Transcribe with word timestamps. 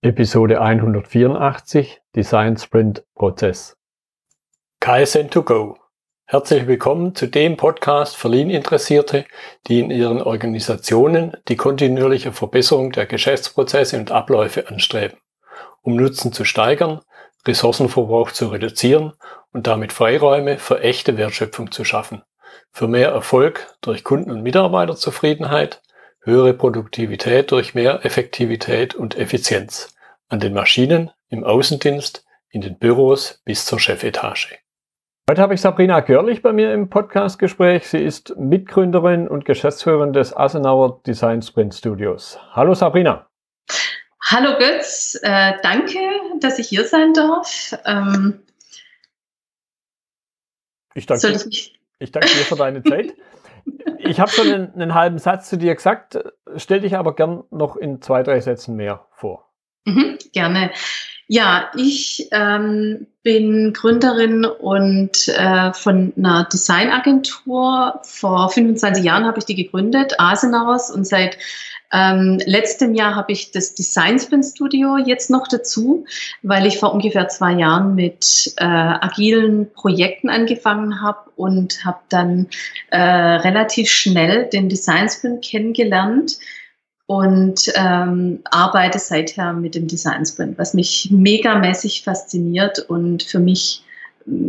Episode 0.00 0.60
184 0.60 2.00
Design 2.14 2.56
Sprint 2.56 3.02
Prozess. 3.16 3.76
KSN2Go. 4.80 5.74
Herzlich 6.24 6.68
willkommen 6.68 7.16
zu 7.16 7.26
dem 7.26 7.56
Podcast 7.56 8.16
für 8.16 8.28
Lean-Interessierte, 8.28 9.24
die 9.66 9.80
in 9.80 9.90
ihren 9.90 10.22
Organisationen 10.22 11.32
die 11.48 11.56
kontinuierliche 11.56 12.30
Verbesserung 12.30 12.92
der 12.92 13.06
Geschäftsprozesse 13.06 13.98
und 13.98 14.12
Abläufe 14.12 14.68
anstreben, 14.68 15.18
um 15.82 15.96
Nutzen 15.96 16.32
zu 16.32 16.44
steigern, 16.44 17.00
Ressourcenverbrauch 17.44 18.30
zu 18.30 18.46
reduzieren 18.50 19.14
und 19.52 19.66
damit 19.66 19.92
Freiräume 19.92 20.58
für 20.58 20.80
echte 20.80 21.16
Wertschöpfung 21.16 21.72
zu 21.72 21.82
schaffen, 21.82 22.22
für 22.70 22.86
mehr 22.86 23.08
Erfolg 23.08 23.74
durch 23.80 24.04
Kunden- 24.04 24.30
und 24.30 24.44
Mitarbeiterzufriedenheit, 24.44 25.82
höhere 26.20 26.54
Produktivität 26.54 27.50
durch 27.50 27.74
mehr 27.74 28.04
Effektivität 28.04 28.94
und 28.94 29.16
Effizienz 29.16 29.94
an 30.28 30.40
den 30.40 30.52
Maschinen, 30.52 31.10
im 31.28 31.44
Außendienst, 31.44 32.24
in 32.50 32.60
den 32.60 32.78
Büros 32.78 33.40
bis 33.44 33.64
zur 33.64 33.78
Chefetage. 33.78 34.58
Heute 35.28 35.42
habe 35.42 35.54
ich 35.54 35.60
Sabrina 35.60 36.00
Görlich 36.00 36.40
bei 36.40 36.52
mir 36.52 36.72
im 36.72 36.88
Podcastgespräch. 36.88 37.86
Sie 37.86 37.98
ist 37.98 38.34
Mitgründerin 38.38 39.28
und 39.28 39.44
Geschäftsführerin 39.44 40.12
des 40.12 40.34
Asenauer 40.34 41.02
Design 41.06 41.42
Sprint 41.42 41.74
Studios. 41.74 42.38
Hallo 42.52 42.74
Sabrina. 42.74 43.28
Hallo 44.30 44.58
Götz, 44.58 45.18
äh, 45.22 45.54
danke, 45.62 45.98
dass 46.40 46.58
ich 46.58 46.68
hier 46.68 46.84
sein 46.86 47.12
darf. 47.14 47.74
Ähm, 47.84 48.40
ich, 50.94 51.06
danke, 51.06 51.28
ich, 51.50 51.78
ich 51.98 52.12
danke 52.12 52.28
dir 52.28 52.44
für 52.44 52.56
deine 52.56 52.82
Zeit. 52.82 53.14
ich 53.98 54.20
habe 54.20 54.30
schon 54.30 54.48
einen, 54.48 54.74
einen, 54.74 54.94
halben 54.94 55.18
Satz 55.18 55.48
zu 55.48 55.58
dir 55.58 55.74
gesagt, 55.74 56.18
stell 56.56 56.80
dich 56.80 56.96
aber 56.96 57.14
gern 57.14 57.44
noch 57.50 57.76
in 57.76 58.00
zwei, 58.02 58.22
drei 58.22 58.40
Sätzen 58.40 58.76
mehr 58.76 59.06
vor. 59.12 59.50
Mhm, 59.84 60.18
gerne. 60.32 60.70
Ja, 61.30 61.70
ich 61.76 62.26
ähm, 62.32 63.06
bin 63.22 63.74
Gründerin 63.74 64.46
und 64.46 65.28
äh, 65.28 65.74
von 65.74 66.14
einer 66.16 66.48
Designagentur. 66.50 68.00
Vor 68.02 68.48
25 68.48 69.04
Jahren 69.04 69.26
habe 69.26 69.38
ich 69.38 69.44
die 69.44 69.54
gegründet, 69.54 70.14
Asenaus, 70.18 70.90
und 70.90 71.06
seit 71.06 71.36
ähm, 71.92 72.40
letztem 72.46 72.94
Jahr 72.94 73.14
habe 73.14 73.32
ich 73.32 73.50
das 73.50 73.74
Design 73.74 74.18
Spin 74.18 74.42
Studio 74.42 74.96
jetzt 74.96 75.28
noch 75.28 75.48
dazu, 75.48 76.06
weil 76.42 76.66
ich 76.66 76.78
vor 76.78 76.94
ungefähr 76.94 77.28
zwei 77.28 77.52
Jahren 77.52 77.94
mit 77.94 78.54
äh, 78.56 78.64
agilen 78.64 79.70
Projekten 79.72 80.30
angefangen 80.30 81.02
habe 81.02 81.30
und 81.36 81.84
habe 81.84 82.00
dann 82.08 82.48
äh, 82.90 82.98
relativ 82.98 83.90
schnell 83.90 84.46
den 84.46 84.70
Design 84.70 85.10
Spin 85.10 85.42
kennengelernt 85.42 86.38
und 87.08 87.72
ähm, 87.74 88.40
arbeite 88.50 88.98
seither 88.98 89.54
mit 89.54 89.74
dem 89.74 89.86
Design 89.86 90.26
Sprint, 90.26 90.58
was 90.58 90.74
mich 90.74 91.08
megamäßig 91.10 92.04
fasziniert 92.04 92.80
und 92.80 93.22
für 93.22 93.38
mich, 93.38 93.82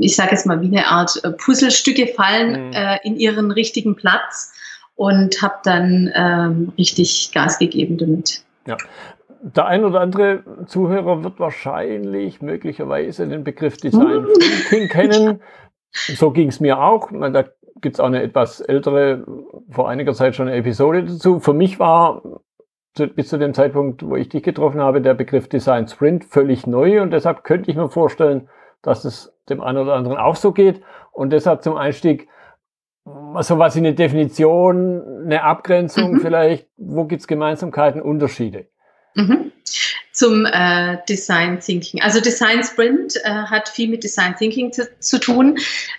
ich 0.02 0.18
sage 0.18 0.32
jetzt 0.32 0.46
mal, 0.46 0.60
wie 0.60 0.68
eine 0.68 0.86
Art 0.88 1.24
äh, 1.24 1.32
Puzzlestücke 1.32 2.08
fallen 2.08 2.68
mhm. 2.68 2.74
äh, 2.74 2.98
in 3.04 3.16
ihren 3.16 3.52
richtigen 3.52 3.96
Platz 3.96 4.52
und 4.96 5.42
habe 5.42 5.56
dann 5.64 6.12
ähm, 6.14 6.74
richtig 6.78 7.32
Gas 7.34 7.60
gegeben 7.60 7.98
damit. 7.98 8.44
Ja. 8.68 8.76
Der 9.42 9.66
ein 9.66 9.86
oder 9.86 10.02
andere 10.02 10.44
Zuhörer 10.68 11.24
wird 11.24 11.40
wahrscheinlich 11.40 12.42
möglicherweise 12.42 13.26
den 13.26 13.46
Begriff 13.46 13.78
Design 13.78 14.26
Thinking 14.70 14.90
kennen. 14.90 15.42
So 15.94 16.32
ging 16.32 16.50
es 16.50 16.60
mir 16.60 16.82
auch. 16.82 17.10
Da 17.10 17.46
gibt 17.80 17.96
es 17.96 18.02
auch 18.02 18.08
eine 18.08 18.22
etwas 18.22 18.60
ältere, 18.60 19.24
vor 19.70 19.88
einiger 19.88 20.14
Zeit 20.14 20.36
schon 20.36 20.50
eine 20.50 20.58
Episode 20.58 21.06
dazu. 21.06 21.40
Für 21.40 21.54
mich 21.54 21.80
war 21.80 22.22
zu, 22.96 23.08
bis 23.08 23.30
zu 23.30 23.38
dem 23.38 23.54
Zeitpunkt, 23.54 24.06
wo 24.06 24.16
ich 24.16 24.30
dich 24.30 24.44
getroffen 24.44 24.82
habe, 24.82 25.02
der 25.02 25.14
Begriff 25.14 25.48
Design 25.48 25.88
Sprint 25.88 26.26
völlig 26.26 26.68
neu 26.68 27.02
und 27.02 27.12
deshalb 27.12 27.44
könnte 27.44 27.70
ich 27.70 27.78
mir 27.78 27.90
vorstellen, 27.90 28.50
dass 28.82 29.06
es 29.06 29.34
dem 29.50 29.62
einen 29.62 29.80
oder 29.80 29.96
anderen 29.96 30.18
auch 30.18 30.36
so 30.36 30.52
geht 30.52 30.82
und 31.12 31.32
deshalb 31.32 31.64
zum 31.64 31.76
Einstieg 31.76 32.28
so 33.42 33.58
was 33.58 33.76
in 33.76 33.86
eine 33.86 33.96
Definition, 33.96 35.24
eine 35.26 35.44
Abgrenzung 35.44 36.14
mhm. 36.14 36.20
vielleicht, 36.20 36.68
wo 36.78 37.06
gibt 37.06 37.22
es 37.22 37.28
Gemeinsamkeiten, 37.28 38.02
Unterschiede? 38.02 38.68
Mhm. 39.16 39.52
Zum 40.20 40.46
äh, 40.46 40.98
Design 41.08 41.62
Thinking. 41.62 42.02
Also 42.02 42.20
Design 42.20 42.62
Sprint 42.62 43.16
äh, 43.24 43.30
hat 43.30 43.70
viel 43.70 43.88
mit 43.88 44.04
Design 44.04 44.36
Thinking 44.36 44.74
zu, 44.74 44.86
zu 45.00 45.18
tun. 45.18 45.58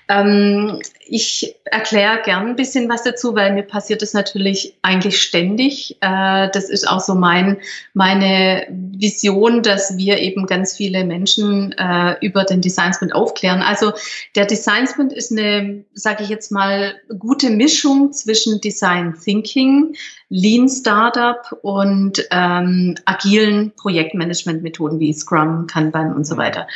Ähm, 0.08 0.78
ich 1.06 1.56
erkläre 1.64 2.20
gern 2.22 2.48
ein 2.48 2.56
bisschen 2.56 2.86
was 2.90 3.02
dazu, 3.02 3.34
weil 3.34 3.54
mir 3.54 3.62
passiert 3.62 4.02
das 4.02 4.12
natürlich 4.12 4.74
eigentlich 4.82 5.22
ständig. 5.22 5.96
Äh, 6.02 6.50
das 6.52 6.68
ist 6.68 6.86
auch 6.86 7.00
so 7.00 7.14
mein, 7.14 7.56
meine 7.94 8.66
Vision, 8.68 9.62
dass 9.62 9.96
wir 9.96 10.18
eben 10.18 10.44
ganz 10.44 10.76
viele 10.76 11.02
Menschen 11.04 11.72
äh, 11.78 12.16
über 12.20 12.44
den 12.44 12.60
Design 12.60 12.92
Sprint 12.92 13.14
aufklären. 13.14 13.62
Also 13.62 13.92
der 14.36 14.44
Design 14.44 14.86
Sprint 14.86 15.14
ist 15.14 15.32
eine, 15.32 15.82
sage 15.94 16.24
ich 16.24 16.28
jetzt 16.28 16.52
mal, 16.52 16.94
gute 17.18 17.48
Mischung 17.48 18.12
zwischen 18.12 18.60
Design 18.60 19.14
Thinking, 19.24 19.94
Lean 20.28 20.68
Startup 20.68 21.58
und 21.62 22.24
ähm, 22.30 22.94
agilen 23.04 23.72
Projektmanagement-Methoden 24.10 25.00
wie 25.00 25.12
Scrum, 25.12 25.66
Kanban 25.66 26.14
und 26.14 26.26
so 26.26 26.36
weiter. 26.36 26.66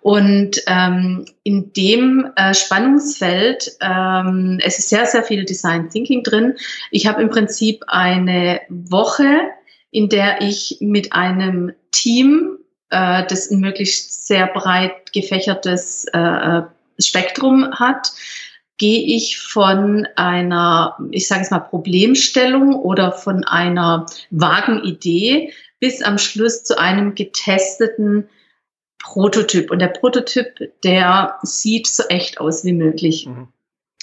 Und 0.00 0.60
ähm, 0.66 1.26
in 1.42 1.72
dem 1.72 2.30
äh, 2.36 2.54
Spannungsfeld, 2.54 3.72
ähm, 3.80 4.58
es 4.62 4.78
ist 4.78 4.88
sehr, 4.88 5.06
sehr 5.06 5.22
viel 5.22 5.44
Design 5.44 5.90
Thinking 5.90 6.22
drin. 6.22 6.54
Ich 6.90 7.06
habe 7.06 7.22
im 7.22 7.30
Prinzip 7.30 7.82
eine 7.88 8.60
Woche, 8.68 9.40
in 9.90 10.08
der 10.08 10.40
ich 10.40 10.78
mit 10.80 11.12
einem 11.12 11.72
Team, 11.92 12.58
äh, 12.90 13.24
das 13.26 13.50
ein 13.50 13.60
möglichst 13.60 14.26
sehr 14.26 14.46
breit 14.48 15.12
gefächertes 15.12 16.06
äh, 16.12 16.62
Spektrum 16.98 17.72
hat, 17.72 18.12
gehe 18.76 19.16
ich 19.16 19.38
von 19.38 20.06
einer, 20.16 20.96
ich 21.12 21.28
sage 21.28 21.42
es 21.42 21.50
mal, 21.50 21.60
Problemstellung 21.60 22.74
oder 22.74 23.12
von 23.12 23.44
einer 23.44 24.06
vagen 24.30 24.82
Idee 24.82 25.52
bis 25.80 26.02
am 26.02 26.18
Schluss 26.18 26.64
zu 26.64 26.78
einem 26.78 27.14
getesteten 27.14 28.28
Prototyp. 28.98 29.70
Und 29.70 29.80
der 29.80 29.88
Prototyp, 29.88 30.46
der 30.82 31.38
sieht 31.42 31.86
so 31.86 32.04
echt 32.08 32.40
aus 32.40 32.64
wie 32.64 32.72
möglich. 32.72 33.26
Mhm. 33.26 33.48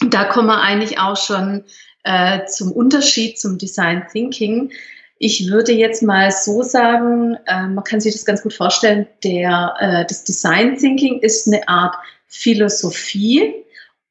Da 0.09 0.25
kommen 0.25 0.47
wir 0.47 0.61
eigentlich 0.61 0.99
auch 0.99 1.17
schon 1.17 1.63
äh, 2.03 2.45
zum 2.45 2.71
Unterschied 2.71 3.39
zum 3.39 3.57
Design 3.57 4.05
Thinking. 4.11 4.71
Ich 5.17 5.49
würde 5.49 5.71
jetzt 5.71 6.01
mal 6.01 6.31
so 6.31 6.63
sagen, 6.63 7.37
äh, 7.45 7.67
man 7.67 7.83
kann 7.83 8.01
sich 8.01 8.13
das 8.13 8.25
ganz 8.25 8.41
gut 8.41 8.53
vorstellen, 8.53 9.07
der, 9.23 9.75
äh, 9.79 10.05
das 10.07 10.23
Design 10.23 10.77
Thinking 10.77 11.19
ist 11.19 11.47
eine 11.47 11.67
Art 11.67 11.95
Philosophie, 12.27 13.53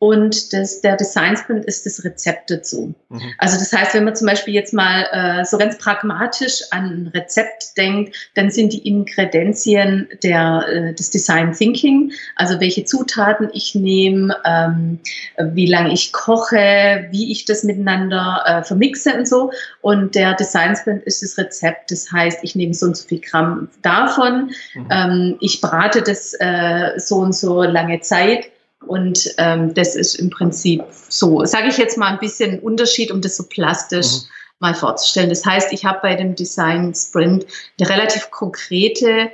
und 0.00 0.55
das, 0.55 0.81
der 0.81 0.97
Design 0.97 1.37
Sprint 1.37 1.66
ist 1.66 1.84
das 1.84 2.03
Rezept 2.03 2.50
dazu. 2.50 2.94
Mhm. 3.11 3.21
Also 3.37 3.59
das 3.59 3.71
heißt, 3.71 3.93
wenn 3.93 4.05
man 4.05 4.16
zum 4.16 4.28
Beispiel 4.28 4.55
jetzt 4.55 4.72
mal 4.72 5.05
äh, 5.12 5.44
so 5.44 5.59
ganz 5.59 5.77
pragmatisch 5.77 6.62
an 6.71 6.84
ein 6.84 7.06
Rezept 7.09 7.77
denkt, 7.77 8.16
dann 8.34 8.50
sind 8.50 8.72
die 8.72 8.88
Inkredenzien 8.88 10.09
der, 10.22 10.65
äh, 10.69 10.94
des 10.94 11.11
Design 11.11 11.53
Thinking, 11.53 12.12
also 12.37 12.59
welche 12.61 12.87
Zutaten 12.87 13.50
ich 13.53 13.75
nehme, 13.75 14.34
ähm, 14.47 15.00
wie 15.38 15.66
lange 15.66 15.93
ich 15.93 16.15
koche, 16.15 17.06
wie 17.11 17.31
ich 17.31 17.44
das 17.44 17.62
miteinander 17.62 18.43
äh, 18.47 18.62
vermixe 18.62 19.15
und 19.15 19.28
so. 19.28 19.53
Und 19.82 20.15
der 20.15 20.32
Design 20.32 20.75
Sprint 20.77 21.03
ist 21.03 21.22
das 21.22 21.37
Rezept. 21.37 21.91
Das 21.91 22.11
heißt, 22.11 22.38
ich 22.43 22.56
nehme 22.56 22.72
so 22.72 22.87
und 22.87 22.97
so 22.97 23.06
viel 23.06 23.21
Gramm 23.21 23.69
davon, 23.82 24.53
mhm. 24.75 24.88
ähm, 24.91 25.37
ich 25.41 25.61
brate 25.61 26.00
das 26.00 26.32
äh, 26.41 26.99
so 26.99 27.17
und 27.17 27.34
so 27.34 27.62
lange 27.65 28.00
Zeit 28.00 28.47
und 28.87 29.35
ähm, 29.39 29.75
das 29.75 29.95
ist 29.95 30.15
im 30.17 30.31
Prinzip 30.31 30.83
so, 31.09 31.45
sage 31.45 31.69
ich 31.69 31.79
jetzt 31.79 31.99
mal 31.99 32.09
ein 32.09 32.19
bisschen 32.19 32.59
Unterschied, 32.61 33.11
um 33.11 33.21
das 33.21 33.37
so 33.37 33.45
plastisch 33.45 34.07
mhm. 34.07 34.29
mal 34.61 34.75
vorzustellen. 34.75 35.29
Das 35.29 35.45
heißt, 35.45 35.73
ich 35.73 35.85
habe 35.85 35.99
bei 36.03 36.15
dem 36.15 36.35
Design 36.35 36.95
Sprint 36.95 37.47
eine 37.79 37.89
relativ 37.89 38.31
konkrete, 38.31 39.31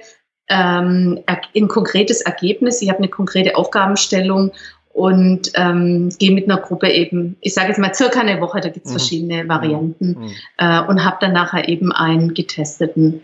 ähm, 0.48 1.20
ein 1.54 1.68
konkretes 1.68 2.22
Ergebnis. 2.22 2.82
Ich 2.82 2.88
habe 2.88 2.98
eine 2.98 3.08
konkrete 3.08 3.56
Aufgabenstellung 3.56 4.52
und 4.92 5.50
ähm, 5.54 6.08
gehe 6.18 6.32
mit 6.32 6.50
einer 6.50 6.60
Gruppe 6.60 6.90
eben, 6.90 7.36
ich 7.40 7.54
sage 7.54 7.68
jetzt 7.68 7.78
mal 7.78 7.94
circa 7.94 8.20
eine 8.20 8.40
Woche, 8.40 8.60
da 8.60 8.70
gibt 8.70 8.86
es 8.86 8.92
mhm. 8.92 8.98
verschiedene. 8.98 9.48
Varianten 9.48 10.16
mhm. 10.18 10.30
äh, 10.58 10.80
und 10.80 11.04
habe 11.04 11.18
dann 11.20 11.34
nachher 11.34 11.68
eben 11.68 11.92
einen 11.92 12.34
getesteten 12.34 13.20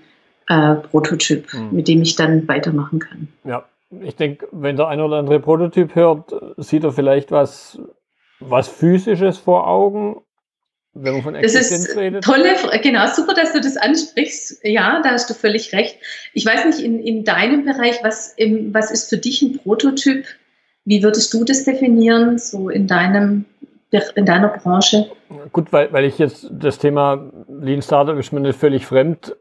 äh, 0.48 0.74
Prototyp, 0.74 1.52
mhm. 1.52 1.68
mit 1.72 1.88
dem 1.88 2.02
ich 2.02 2.14
dann 2.14 2.46
weitermachen 2.46 2.98
kann. 2.98 3.28
Ja, 3.44 3.64
ich 4.00 4.16
denke, 4.16 4.48
wenn 4.52 4.76
der 4.76 4.88
ein 4.88 5.00
oder 5.00 5.16
andere 5.18 5.40
Prototyp 5.40 5.94
hört, 5.94 6.32
sieht 6.56 6.84
er 6.84 6.92
vielleicht 6.92 7.30
was, 7.30 7.78
was 8.40 8.68
Physisches 8.68 9.38
vor 9.38 9.68
Augen, 9.68 10.22
wenn 10.94 11.14
man 11.14 11.22
von 11.22 11.34
Existenz 11.34 11.82
das 11.82 11.88
ist 11.90 11.96
redet. 11.96 12.24
Tolle, 12.24 12.54
genau, 12.82 13.06
super, 13.06 13.34
dass 13.34 13.52
du 13.52 13.60
das 13.60 13.76
ansprichst. 13.76 14.60
Ja, 14.64 15.00
da 15.02 15.10
hast 15.10 15.30
du 15.30 15.34
völlig 15.34 15.72
recht. 15.72 15.98
Ich 16.34 16.44
weiß 16.44 16.66
nicht, 16.66 16.80
in, 16.80 17.00
in 17.00 17.24
deinem 17.24 17.64
Bereich, 17.64 18.02
was, 18.02 18.34
im, 18.36 18.74
was 18.74 18.90
ist 18.90 19.08
für 19.08 19.16
dich 19.16 19.42
ein 19.42 19.58
Prototyp? 19.58 20.26
Wie 20.84 21.02
würdest 21.02 21.32
du 21.32 21.44
das 21.44 21.64
definieren, 21.64 22.38
so 22.38 22.68
in 22.68 22.86
deinem 22.86 23.44
in 24.14 24.24
deiner 24.24 24.48
Branche? 24.48 25.10
Gut, 25.52 25.70
weil, 25.70 25.92
weil 25.92 26.06
ich 26.06 26.18
jetzt 26.18 26.48
das 26.50 26.78
Thema 26.78 27.30
Lean 27.46 27.82
Startup 27.82 28.18
ist 28.18 28.32
mir 28.32 28.40
nicht 28.40 28.58
völlig 28.58 28.86
fremd 28.86 29.36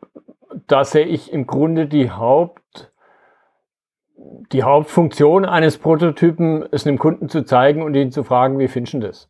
da 0.68 0.86
sehe 0.86 1.06
ich 1.06 1.32
im 1.32 1.48
Grunde 1.48 1.88
die 1.88 2.12
Haupt, 2.12 2.91
die 4.52 4.64
Hauptfunktion 4.64 5.46
eines 5.46 5.78
Prototypen, 5.78 6.66
es 6.72 6.86
einem 6.86 7.00
Kunden 7.00 7.30
zu 7.30 7.44
zeigen 7.44 7.82
und 7.82 7.96
ihn 7.96 8.12
zu 8.12 8.24
fragen, 8.24 8.60
wie 8.60 8.68
findest 8.68 8.94
du 8.96 9.00
das? 9.00 9.30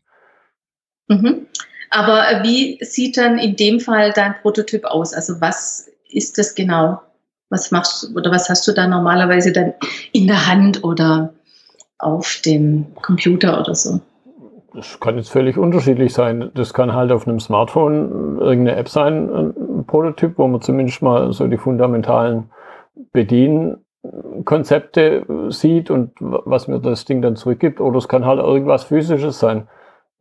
Mhm. 1.07 1.48
Aber 1.89 2.44
wie 2.44 2.77
sieht 2.83 3.18
dann 3.18 3.38
in 3.38 3.56
dem 3.56 3.80
Fall 3.80 4.13
dein 4.13 4.36
Prototyp 4.42 4.86
aus? 4.86 5.13
Also 5.13 5.42
was 5.42 5.89
ist 6.09 6.38
das 6.38 6.56
genau? 6.56 7.01
Was 7.50 7.71
machst 7.71 8.03
du 8.03 8.15
oder 8.15 8.31
was 8.31 8.50
hast 8.50 8.65
du 8.68 8.71
da 8.71 8.88
normalerweise 8.88 9.51
dann 9.51 9.74
in 10.13 10.27
der 10.27 10.48
Hand 10.48 10.83
oder 10.83 11.33
auf 12.00 12.42
dem 12.45 12.88
Computer 13.01 13.59
oder 13.59 13.75
so? 13.75 14.00
Das 14.74 15.01
kann 15.01 15.18
jetzt 15.18 15.30
völlig 15.30 15.57
unterschiedlich 15.57 16.13
sein. 16.13 16.50
Das 16.56 16.74
kann 16.74 16.94
halt 16.94 17.12
auf 17.12 17.27
einem 17.27 17.42
Smartphone 17.42 18.39
irgendeine 18.39 18.77
App 18.77 18.88
sein, 18.88 19.30
ein 19.30 19.86
Prototyp, 19.86 20.38
wo 20.38 20.47
man 20.47 20.62
zumindest 20.62 21.01
mal 21.01 21.33
so 21.33 21.45
die 21.47 21.57
fundamentalen 21.57 22.50
Bedienkonzepte 24.03 25.25
sieht 25.50 25.89
und 25.89 26.13
was 26.19 26.68
mir 26.68 26.80
das 26.80 27.06
Ding 27.06 27.21
dann 27.21 27.36
zurückgibt. 27.36 27.80
Oder 27.80 27.98
es 27.98 28.07
kann 28.07 28.25
halt 28.25 28.39
irgendwas 28.39 28.83
Physisches 28.83 29.39
sein, 29.39 29.68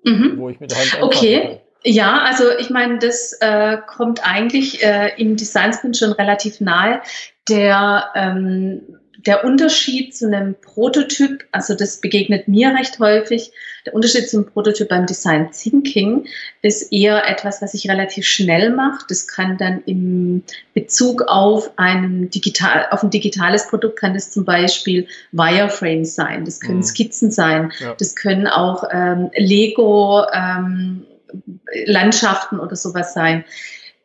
mhm. 0.04 0.34
wo 0.36 0.48
ich 0.48 0.60
mit 0.60 0.70
der 0.70 0.78
Hand 0.78 1.02
Okay. 1.02 1.60
Ja, 1.82 2.24
also 2.24 2.44
ich 2.58 2.68
meine, 2.68 2.98
das 2.98 3.38
äh, 3.40 3.78
kommt 3.86 4.20
eigentlich 4.22 4.84
äh, 4.84 5.12
im 5.16 5.36
Design 5.36 5.72
Sprint 5.72 5.96
schon 5.96 6.12
relativ 6.12 6.60
nahe. 6.60 7.00
Der, 7.48 8.10
ähm, 8.14 8.99
der 9.26 9.44
Unterschied 9.44 10.16
zu 10.16 10.26
einem 10.26 10.54
Prototyp, 10.54 11.44
also 11.52 11.74
das 11.74 12.00
begegnet 12.00 12.48
mir 12.48 12.74
recht 12.74 12.98
häufig, 12.98 13.52
der 13.86 13.94
Unterschied 13.94 14.28
zum 14.28 14.46
Prototyp 14.46 14.88
beim 14.88 15.06
Design 15.06 15.50
Thinking 15.52 16.26
ist 16.62 16.92
eher 16.92 17.28
etwas, 17.28 17.62
was 17.62 17.74
ich 17.74 17.88
relativ 17.88 18.26
schnell 18.26 18.70
mache. 18.70 19.04
Das 19.08 19.26
kann 19.26 19.58
dann 19.58 19.82
im 19.86 20.42
Bezug 20.74 21.22
auf 21.22 21.70
ein, 21.76 22.30
digital, 22.30 22.88
auf 22.90 23.02
ein 23.02 23.10
digitales 23.10 23.68
Produkt 23.68 23.98
kann 23.98 24.14
das 24.14 24.30
zum 24.30 24.44
Beispiel 24.44 25.06
Wireframes 25.32 26.14
sein, 26.14 26.44
das 26.44 26.60
können 26.60 26.78
mhm. 26.78 26.84
Skizzen 26.84 27.30
sein, 27.30 27.72
ja. 27.80 27.94
das 27.98 28.16
können 28.16 28.46
auch 28.46 28.84
ähm, 28.90 29.30
Lego 29.36 30.24
ähm, 30.32 31.06
Landschaften 31.86 32.58
oder 32.58 32.76
sowas 32.76 33.14
sein. 33.14 33.44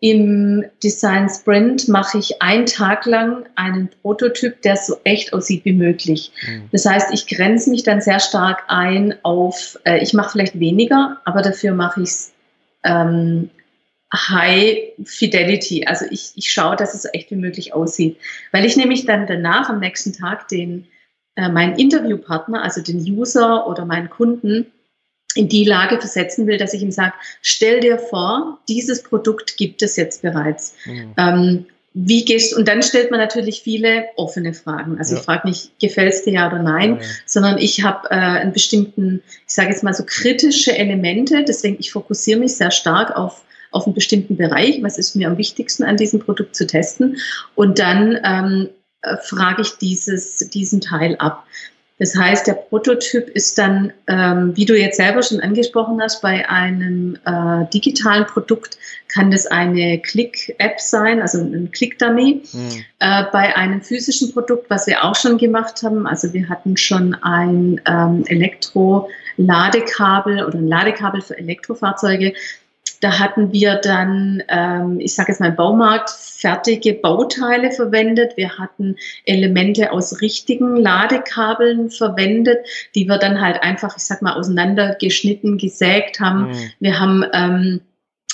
Im 0.06 0.63
Design 0.84 1.28
Sprint 1.30 1.88
mache 1.88 2.19
ich 2.19 2.40
einen 2.40 2.68
Tag 2.68 3.07
lang 3.07 3.48
einen 3.56 3.90
Prototyp, 4.04 4.62
der 4.62 4.75
so 4.75 4.98
echt 5.04 5.34
aussieht 5.34 5.66
wie 5.66 5.74
möglich. 5.74 6.31
Mhm. 6.46 6.69
Das 6.72 6.86
heißt, 6.86 7.12
ich 7.12 7.25
grenze 7.25 7.72
mich 7.72 7.81
dann 7.81 8.02
sehr 8.02 8.19
stark 8.19 8.66
ein 8.68 9.16
auf, 9.24 9.80
äh, 9.84 10.04
ich 10.04 10.13
mache 10.13 10.30
vielleicht 10.34 10.60
weniger, 10.60 11.19
aber 11.25 11.42
dafür 11.42 11.74
mache 11.74 12.04
ich 12.04 12.10
es 12.10 12.34
ähm, 12.84 13.50
High 14.13 14.92
Fidelity. 15.04 15.88
Also 15.88 16.06
ich, 16.12 16.34
ich 16.36 16.52
schaue, 16.52 16.75
dass 16.75 16.94
es 16.94 17.02
so 17.02 17.10
echt 17.10 17.31
wie 17.31 17.38
möglich 17.38 17.74
aussieht. 17.74 18.18
Weil 18.52 18.63
ich 18.63 18.78
nämlich 18.78 19.07
dann 19.07 19.25
danach 19.25 19.69
am 19.69 19.80
nächsten 19.80 20.13
Tag 20.13 20.48
den, 20.50 20.86
äh, 21.36 21.50
meinen 21.50 21.80
Interviewpartner, 21.80 22.62
also 22.62 22.80
den 22.84 23.00
User 23.00 23.66
oder 23.66 23.86
meinen 23.86 24.12
Kunden, 24.12 24.68
in 25.35 25.49
die 25.49 25.65
Lage 25.65 25.99
versetzen 25.99 26.47
will, 26.47 26.57
dass 26.57 26.73
ich 26.73 26.81
ihm 26.81 26.91
sage, 26.91 27.13
stell 27.41 27.81
dir 27.81 27.99
vor, 27.99 28.59
dieses 28.67 29.03
Produkt 29.03 29.57
gibt 29.57 29.81
es 29.81 29.95
jetzt 29.95 30.21
bereits. 30.21 30.75
Mhm. 30.85 31.13
Ähm, 31.17 31.65
wie 31.97 32.25
gehst 32.25 32.53
und 32.53 32.67
dann 32.67 32.83
stellt 32.83 33.09
man 33.09 33.21
natürlich 33.21 33.61
viele 33.61 34.05
offene 34.17 34.53
Fragen. 34.53 34.97
Also 34.97 35.13
ja. 35.13 35.19
ich 35.19 35.25
frage 35.25 35.47
nicht, 35.47 35.79
gefällt 35.79 36.13
es 36.13 36.23
dir 36.23 36.33
ja 36.33 36.47
oder 36.47 36.61
nein, 36.61 36.95
ja, 36.95 37.01
ja. 37.01 37.07
sondern 37.25 37.57
ich 37.57 37.83
habe 37.83 38.09
äh, 38.09 38.15
einen 38.15 38.51
bestimmten, 38.51 39.23
ich 39.47 39.53
sage 39.53 39.69
jetzt 39.69 39.81
mal 39.81 39.93
so 39.93 40.03
kritische 40.05 40.77
Elemente, 40.77 41.45
deswegen 41.47 41.77
ich 41.79 41.93
fokussiere 41.93 42.39
mich 42.39 42.55
sehr 42.55 42.71
stark 42.71 43.15
auf 43.15 43.43
auf 43.71 43.85
einen 43.85 43.93
bestimmten 43.93 44.37
Bereich, 44.37 44.81
was 44.83 44.97
ist 44.97 45.15
mir 45.15 45.27
am 45.27 45.37
wichtigsten 45.37 45.83
an 45.83 45.97
diesem 45.97 46.21
Produkt 46.21 46.55
zu 46.55 46.65
testen 46.65 47.17
und 47.55 47.77
dann 47.77 48.17
ähm, 48.23 48.69
äh, 49.01 49.17
frage 49.17 49.63
ich 49.63 49.71
dieses, 49.71 50.49
diesen 50.49 50.79
Teil 50.79 51.15
ab. 51.17 51.45
Das 51.97 52.13
heißt, 52.15 52.47
der 52.47 52.53
Prototyp 52.53 53.27
ist 53.30 53.57
dann, 53.57 53.94
ähm, 54.07 54.51
wie 54.56 54.65
du 54.65 54.77
jetzt 54.77 54.97
selber 54.97 55.24
schon 55.24 55.39
angesprochen 55.39 56.01
hast, 56.01 56.21
bei 56.21 56.50
einem 56.50 57.18
äh, 57.25 57.63
digitalen 57.74 58.25
Produkt 58.25 58.77
kann 59.07 59.31
das 59.31 59.47
eine 59.47 60.01
Click-App 60.01 60.81
sein, 60.81 61.21
also 61.21 61.39
ein 61.39 61.71
Click-Dummy. 61.71 62.42
Mhm. 62.51 62.83
Äh, 63.00 63.24
bei 63.31 63.56
einem 63.56 63.81
physischen 63.81 64.33
Produkt, 64.33 64.69
was 64.69 64.88
wir 64.88 65.06
auch 65.06 65.15
schon 65.15 65.38
gemacht 65.38 65.83
haben, 65.83 66.06
also 66.06 66.33
wir 66.33 66.50
hatten 66.50 66.75
schon 66.75 67.15
ein 67.21 67.80
ähm, 67.88 68.25
Elektro-Ladekabel 68.27 70.44
oder 70.44 70.57
ein 70.57 70.68
Ladekabel 70.68 71.21
für 71.21 71.38
Elektrofahrzeuge, 71.38 72.33
da 73.06 73.19
hatten 73.19 73.54
wir 73.54 73.75
dann, 73.75 74.42
ähm, 74.48 75.00
ich 75.00 75.13
sage 75.13 75.31
jetzt 75.31 75.40
mal, 75.40 75.52
Baumarkt 75.52 76.10
fertige 76.10 76.96
Bauteile 76.96 77.72
verwendet. 77.72 78.36
Wir 78.36 78.57
hatten 78.57 78.96
Elemente 79.25 79.92
aus 79.92 80.22
richtigen 80.22 80.75
Ladekabeln 80.75 81.92
verwendet, 81.92 82.66
die 82.96 83.07
wir 83.07 83.19
dann 83.19 83.42
halt 83.42 83.62
einfach, 83.62 83.96
ich 83.96 84.02
sag 84.02 84.24
mal, 84.24 84.34
auseinandergeschnitten, 84.34 85.60
gesägt 85.60 86.19
haben. 86.19 86.48
Mhm. 86.48 86.72
Wir 86.80 87.00
haben 87.00 87.24
ähm, 87.31 87.81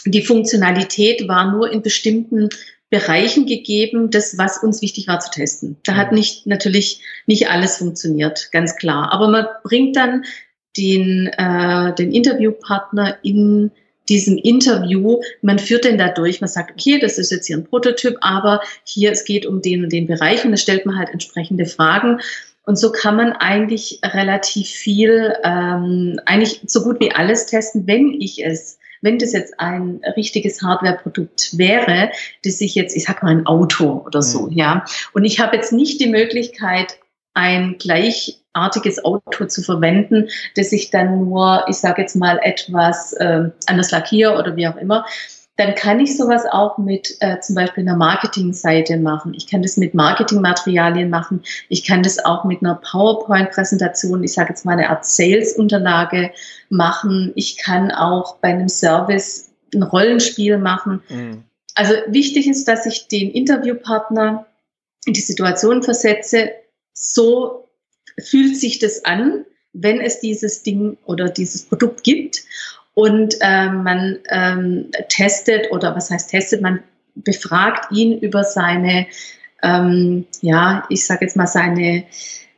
die 0.06 0.22
Funktionalität 0.22 1.28
war 1.28 1.52
nur 1.52 1.70
in 1.70 1.82
bestimmten 1.82 2.48
Bereichen 2.90 3.48
gegeben, 3.48 4.10
das, 4.10 4.38
was 4.38 4.64
uns 4.64 4.82
wichtig 4.82 5.10
war 5.10 5.20
zu 5.20 5.32
testen. 5.32 5.76
Da 5.84 5.98
hat 5.98 6.14
mhm. 6.14 6.20
nicht 6.20 6.48
natürlich 6.48 7.02
nicht 7.26 7.50
alles 7.50 7.76
funktioniert, 7.76 8.54
ganz 8.54 8.78
klar. 8.78 9.12
Aber 9.12 9.28
man 9.28 9.48
bringt 9.66 9.98
dann 9.98 10.24
den, 10.78 11.28
äh, 11.28 11.94
den 11.94 12.14
Interviewpartner 12.14 13.18
in 13.22 13.72
diesem 14.12 14.38
Interview, 14.38 15.22
man 15.42 15.58
führt 15.58 15.86
den 15.86 15.98
da 15.98 16.10
durch, 16.10 16.42
man 16.42 16.50
sagt, 16.50 16.72
okay, 16.72 17.00
das 17.00 17.18
ist 17.18 17.31
jetzt 17.31 17.48
hier 17.48 17.58
ein 17.58 17.63
Prototyp, 17.63 18.18
aber 18.22 18.62
hier, 18.84 19.12
es 19.12 19.24
geht 19.24 19.46
um 19.46 19.62
den 19.62 19.84
und 19.86 19.92
den 19.92 20.06
Bereich 20.06 20.44
und 20.46 20.52
da 20.52 20.58
stellt 20.58 20.86
man 20.86 20.98
halt 20.98 21.10
entsprechende 21.10 21.66
Fragen. 21.66 22.19
Und 22.63 22.78
so 22.78 22.92
kann 22.92 23.16
man 23.16 23.31
eigentlich 23.31 24.00
relativ 24.04 24.68
viel, 24.68 25.34
ähm, 25.44 26.19
eigentlich 26.25 26.62
so 26.68 26.84
gut 26.84 27.00
wie 27.00 27.12
alles 27.12 27.48
testen, 27.48 27.88
wenn 27.88 28.13
ich 28.19 28.46
es 28.46 28.78
wenn 29.04 29.18
das 29.18 29.34
jetzt 29.34 29.60
ein 29.60 30.00
richtiges 30.16 30.62
Hardware-Produkt 30.62 31.58
wäre, 31.58 32.12
das 32.46 32.62
ich 32.62 32.75
jetzt, 32.75 32.96
ich 32.96 33.06
sag 33.06 33.24
mal 33.24 33.31
ein 33.31 33.48
Auto 33.48 34.04
oder 34.06 34.22
so, 34.22 34.44
mhm. 34.44 34.54
ja, 34.54 34.86
und 35.13 35.25
ich 35.25 35.40
habe 35.40 35.56
jetzt 35.56 35.74
nicht 35.74 36.00
die 36.00 36.10
Möglichkeit, 36.10 36.98
ein 37.33 37.78
gleichartiges 37.78 39.04
Auto 39.04 39.45
zu 39.45 39.62
verwenden, 39.62 40.30
das 40.56 40.72
ich 40.72 40.89
dann 40.89 41.19
nur, 41.19 41.66
ich 41.68 41.78
sage 41.78 42.01
jetzt 42.01 42.16
mal, 42.16 42.39
etwas 42.44 43.13
äh, 43.13 43.50
anders 43.68 43.92
lackiere 43.92 44.38
oder 44.38 44.56
wie 44.56 44.68
auch 44.68 44.75
immer, 44.75 45.06
dann 45.57 45.75
kann 45.75 46.00
ich 46.00 46.18
sowas 46.18 46.44
auch 46.50 46.78
mit 46.78 47.18
äh, 47.19 47.39
zum 47.39 47.56
Beispiel 47.56 47.83
einer 47.83 47.95
Marketingseite 47.95 48.98
machen. 48.98 49.33
Ich 49.36 49.48
kann 49.48 49.62
das 49.62 49.78
mit 49.78 49.94
Marketingmaterialien 49.94 51.10
machen. 51.10 51.44
Ich 51.70 51.86
kann 51.86 52.03
das 52.03 52.24
auch 52.24 52.46
mit 52.46 52.62
einer 52.62 52.75
PowerPoint-Präsentation, 52.75 54.24
ich 54.24 54.34
sage 54.34 54.50
jetzt 54.50 54.65
mal 54.65 54.74
eine 54.74 54.89
Art 54.89 55.06
Sales-Unterlage 55.06 56.32
machen. 56.70 57.32
Ich 57.36 57.58
kann 57.58 57.91
auch 57.91 58.38
bei 58.38 58.50
einem 58.50 58.70
Service 58.70 59.51
ein 59.74 59.84
Rollenspiel 59.84 60.58
machen. 60.58 61.01
Mhm. 61.10 61.44
Also 61.75 61.94
wichtig 62.08 62.48
ist, 62.48 62.67
dass 62.67 62.86
ich 62.86 63.08
den 63.08 63.29
Interviewpartner 63.32 64.46
in 65.06 65.13
die 65.13 65.22
Situation 65.22 65.84
versetze, 65.84 66.51
so 66.93 67.69
fühlt 68.19 68.57
sich 68.57 68.79
das 68.79 69.05
an, 69.05 69.45
wenn 69.74 70.01
es 70.01 70.19
dieses 70.19 70.63
Ding 70.63 70.98
oder 71.05 71.29
dieses 71.29 71.63
Produkt 71.63 72.03
gibt 72.03 72.43
und 72.93 73.36
äh, 73.41 73.69
man 73.69 74.19
ähm, 74.29 74.91
testet 75.10 75.71
oder 75.71 75.95
was 75.95 76.10
heißt 76.10 76.29
testet, 76.29 76.62
man 76.62 76.81
befragt 77.15 77.91
ihn 77.91 78.19
über 78.19 78.43
seine, 78.43 79.07
ähm, 79.63 80.25
ja, 80.41 80.86
ich 80.89 81.05
sage 81.05 81.25
jetzt 81.25 81.38
mal 81.38 81.48
seine 81.48 82.03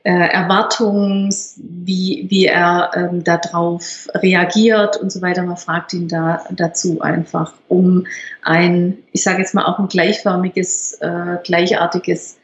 äh, 0.04 0.12
Erwartungen, 0.12 1.34
wie, 1.58 2.26
wie 2.30 2.46
er 2.46 2.92
ähm, 2.96 3.24
darauf 3.24 4.10
reagiert 4.16 4.98
und 4.98 5.12
so 5.12 5.22
weiter. 5.22 5.44
Man 5.44 5.58
fragt 5.58 5.94
ihn 5.94 6.08
da 6.08 6.44
dazu 6.52 7.02
einfach, 7.02 7.54
um 7.70 8.06
ein, 8.42 8.98
ich 9.12 9.24
sage 9.24 9.40
jetzt 9.40 9.54
mal 9.54 9.66
auch 9.66 9.80
ein 9.80 9.88
gleichförmiges, 9.88 10.94
äh, 11.00 11.38
gleichartiges 11.44 12.38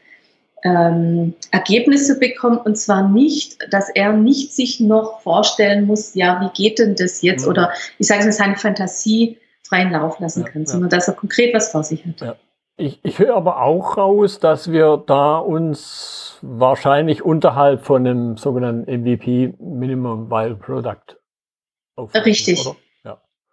ähm, 0.63 1.33
Ergebnisse 1.51 2.19
bekommen 2.19 2.57
und 2.57 2.77
zwar 2.77 3.07
nicht, 3.07 3.57
dass 3.71 3.89
er 3.89 4.13
nicht 4.13 4.53
sich 4.53 4.79
noch 4.79 5.21
vorstellen 5.21 5.85
muss, 5.85 6.15
ja, 6.15 6.41
wie 6.41 6.61
geht 6.61 6.79
denn 6.79 6.95
das 6.95 7.21
jetzt 7.21 7.43
mhm. 7.43 7.51
oder 7.51 7.71
ich 7.97 8.07
sage 8.07 8.21
es 8.21 8.25
mal, 8.25 8.31
seine 8.31 8.57
Fantasie 8.57 9.37
freien 9.67 9.91
Lauf 9.91 10.19
lassen 10.19 10.43
ja, 10.43 10.49
kann, 10.49 10.65
sondern 10.65 10.89
dass 10.89 11.07
er 11.07 11.13
konkret 11.13 11.53
was 11.53 11.71
vor 11.71 11.83
sich 11.83 12.05
hat. 12.05 12.21
Ja. 12.21 12.35
Ich, 12.77 12.99
ich 13.03 13.19
höre 13.19 13.35
aber 13.35 13.61
auch 13.61 13.97
raus, 13.97 14.39
dass 14.39 14.71
wir 14.71 15.03
da 15.05 15.37
uns 15.37 16.37
wahrscheinlich 16.41 17.23
unterhalb 17.23 17.85
von 17.85 18.07
einem 18.07 18.37
sogenannten 18.37 18.89
MVP 18.89 19.53
Minimum 19.59 20.31
Viable 20.31 20.55
Product 20.55 21.17
aufhalten, 21.95 22.29
Richtig. 22.29 22.65
Oder? 22.65 22.77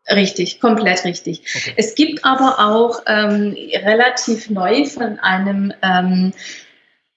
Richtig, 0.08 0.60
komplett 0.60 1.04
richtig. 1.04 1.42
Okay. 1.54 1.75
Es 1.76 1.96
gibt 1.96 2.25
aber 2.25 2.58
auch 2.60 3.02
ähm, 3.06 3.56
relativ 3.84 4.48
neu 4.50 4.84
von 4.84 5.18
einem 5.18 5.72
ähm, 5.82 6.32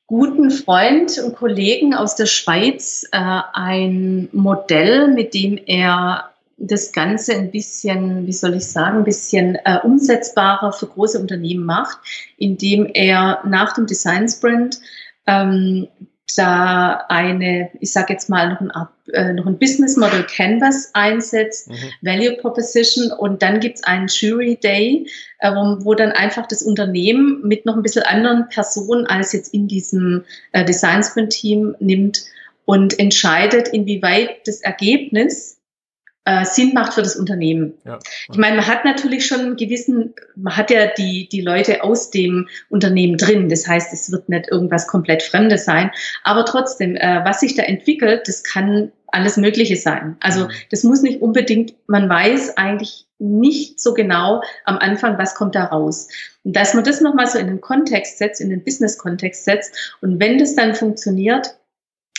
guten 0.09 0.49
Freund 0.49 1.19
und 1.19 1.35
Kollegen 1.35 1.93
aus 1.93 2.15
der 2.15 2.25
Schweiz 2.25 3.07
äh, 3.11 3.41
ein 3.53 4.27
Modell, 4.31 5.07
mit 5.07 5.35
dem 5.35 5.59
er 5.67 6.31
das 6.57 6.91
Ganze 6.91 7.35
ein 7.35 7.51
bisschen, 7.51 8.25
wie 8.25 8.33
soll 8.33 8.55
ich 8.55 8.65
sagen, 8.65 8.97
ein 8.97 9.03
bisschen 9.03 9.55
äh, 9.63 9.77
umsetzbarer 9.83 10.73
für 10.73 10.87
große 10.87 11.19
Unternehmen 11.19 11.63
macht, 11.63 11.99
indem 12.37 12.89
er 12.91 13.41
nach 13.45 13.73
dem 13.73 13.85
Design 13.85 14.27
Sprint 14.27 14.79
ähm, 15.27 15.87
da 16.35 17.05
eine, 17.07 17.69
ich 17.79 17.91
sage 17.91 18.13
jetzt 18.13 18.29
mal, 18.29 18.49
noch 18.49 18.61
ein, 18.61 18.71
äh, 19.13 19.33
noch 19.33 19.45
ein 19.45 19.57
Business 19.57 19.97
Model 19.97 20.23
Canvas 20.23 20.91
einsetzt, 20.93 21.69
mhm. 21.69 21.75
Value 22.01 22.37
Proposition 22.37 23.11
und 23.11 23.41
dann 23.41 23.59
gibt's 23.59 23.83
einen 23.83 24.07
Jury 24.07 24.57
Day, 24.61 25.07
äh, 25.39 25.51
wo, 25.51 25.83
wo, 25.85 25.93
dann 25.93 26.11
einfach 26.11 26.47
das 26.47 26.63
Unternehmen 26.63 27.41
mit 27.43 27.65
noch 27.65 27.75
ein 27.75 27.83
bisschen 27.83 28.03
anderen 28.03 28.47
Personen 28.49 29.05
als 29.07 29.33
jetzt 29.33 29.53
in 29.53 29.67
diesem 29.67 30.23
äh, 30.51 30.65
Design 30.65 31.03
Sprint 31.03 31.31
Team 31.31 31.75
nimmt 31.79 32.23
und 32.65 32.99
entscheidet, 32.99 33.69
inwieweit 33.69 34.45
das 34.45 34.61
Ergebnis 34.61 35.58
äh, 36.29 36.45
Sinn 36.45 36.73
macht 36.73 36.93
für 36.93 37.01
das 37.01 37.15
Unternehmen. 37.15 37.73
Ja. 37.85 37.97
Ich 38.31 38.37
meine, 38.37 38.57
man 38.57 38.67
hat 38.67 38.85
natürlich 38.85 39.25
schon 39.25 39.39
einen 39.39 39.55
gewissen, 39.55 40.13
man 40.35 40.55
hat 40.55 40.69
ja 40.69 40.87
die, 40.87 41.27
die 41.27 41.41
Leute 41.41 41.83
aus 41.83 42.11
dem 42.11 42.47
Unternehmen 42.69 43.17
drin. 43.17 43.49
Das 43.49 43.67
heißt, 43.67 43.91
es 43.93 44.11
wird 44.11 44.29
nicht 44.29 44.47
irgendwas 44.49 44.87
komplett 44.87 45.23
Fremdes 45.23 45.65
sein. 45.65 45.89
Aber 46.23 46.45
trotzdem, 46.45 46.95
äh, 46.95 47.21
was 47.23 47.39
sich 47.39 47.55
da 47.55 47.63
entwickelt, 47.63 48.27
das 48.27 48.43
kann 48.43 48.91
alles 49.07 49.37
Mögliche 49.37 49.75
sein. 49.75 50.17
Also 50.19 50.45
mhm. 50.45 50.51
das 50.69 50.83
muss 50.83 51.01
nicht 51.01 51.21
unbedingt, 51.21 51.73
man 51.87 52.07
weiß 52.07 52.57
eigentlich 52.57 53.07
nicht 53.17 53.79
so 53.79 53.95
genau 53.95 54.43
am 54.65 54.77
Anfang, 54.77 55.17
was 55.17 55.33
kommt 55.33 55.55
da 55.55 55.65
raus. 55.65 56.09
Und 56.43 56.55
dass 56.55 56.75
man 56.75 56.83
das 56.83 57.01
nochmal 57.01 57.25
so 57.25 57.39
in 57.39 57.47
den 57.47 57.59
Kontext 57.59 58.19
setzt, 58.19 58.39
in 58.39 58.51
den 58.51 58.63
Business-Kontext 58.63 59.45
setzt 59.45 59.97
und 60.01 60.19
wenn 60.19 60.37
das 60.37 60.55
dann 60.55 60.75
funktioniert, 60.75 61.55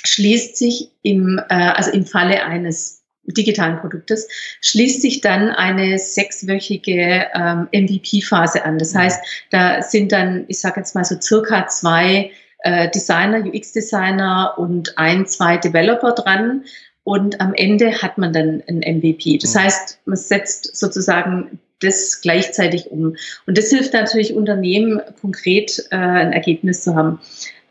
schließt 0.03 0.57
sich 0.57 0.91
im, 1.03 1.41
äh, 1.49 1.55
also 1.55 1.93
im 1.93 2.05
Falle 2.05 2.43
eines 2.45 3.00
digitalen 3.33 3.79
Produktes, 3.79 4.29
schließt 4.61 5.03
sich 5.03 5.21
dann 5.21 5.51
eine 5.51 5.99
sechswöchige 5.99 7.27
ähm, 7.35 7.69
MVP-Phase 7.73 8.65
an. 8.65 8.79
Das 8.79 8.95
heißt, 8.95 9.21
da 9.51 9.83
sind 9.83 10.13
dann, 10.13 10.45
ich 10.49 10.61
sage 10.61 10.81
jetzt 10.81 10.95
mal 10.95 11.05
so 11.05 11.21
circa 11.21 11.67
zwei 11.69 12.31
äh, 12.63 12.89
Designer, 12.91 13.45
UX-Designer 13.45 14.55
und 14.57 14.97
ein, 14.99 15.27
zwei 15.27 15.57
Developer 15.57 16.13
dran. 16.13 16.65
Und 17.05 17.41
am 17.41 17.55
Ende 17.55 18.03
hat 18.03 18.19
man 18.19 18.33
dann 18.33 18.63
ein 18.69 18.79
MVP. 18.79 19.39
Das 19.39 19.55
mhm. 19.55 19.61
heißt, 19.61 19.99
man 20.05 20.17
setzt 20.17 20.77
sozusagen 20.77 21.59
das 21.81 22.21
gleichzeitig 22.21 22.91
um. 22.91 23.17
Und 23.47 23.59
das 23.59 23.71
hilft 23.71 23.95
natürlich 23.95 24.35
Unternehmen 24.35 25.01
konkret 25.21 25.87
äh, 25.91 25.97
ein 25.97 26.33
Ergebnis 26.33 26.83
zu 26.83 26.95
haben. 26.95 27.19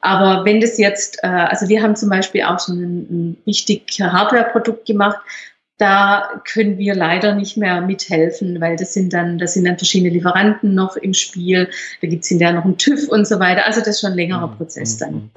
Aber 0.02 0.46
wenn 0.46 0.62
das 0.62 0.78
jetzt, 0.78 1.20
äh, 1.24 1.28
also 1.28 1.68
wir 1.70 1.82
haben 1.82 1.96
zum 1.96 2.10
Beispiel 2.10 2.44
auch 2.44 2.60
schon 2.60 2.80
ein, 2.80 2.98
ein 3.10 3.38
richtig 3.46 4.00
Hardware-Produkt 4.00 4.86
gemacht, 4.86 5.20
da 5.80 6.42
können 6.46 6.78
wir 6.78 6.94
leider 6.94 7.34
nicht 7.34 7.58
mehr 7.58 7.82
mithelfen, 7.82 8.60
weil 8.60 8.76
das 8.76 8.94
sind 8.94 9.14
dann, 9.14 9.40
das 9.40 9.54
sind 9.54 9.66
dann 9.66 9.78
verschiedene 9.78 10.12
Lieferanten 10.12 10.76
noch 10.76 10.98
im 10.98 11.14
Spiel, 11.14 11.70
da 12.02 12.08
gibt 12.08 12.24
es 12.24 12.30
hinterher 12.30 12.54
noch 12.54 12.66
einen 12.66 12.78
TÜV 12.78 13.08
und 13.08 13.26
so 13.26 13.40
weiter. 13.40 13.66
Also 13.66 13.80
das 13.80 13.90
ist 13.90 14.02
schon 14.02 14.12
ein 14.12 14.18
längerer 14.18 14.48
mhm. 14.48 14.58
Prozess 14.58 14.98
dann. 14.98 15.14
Mhm. 15.14 15.32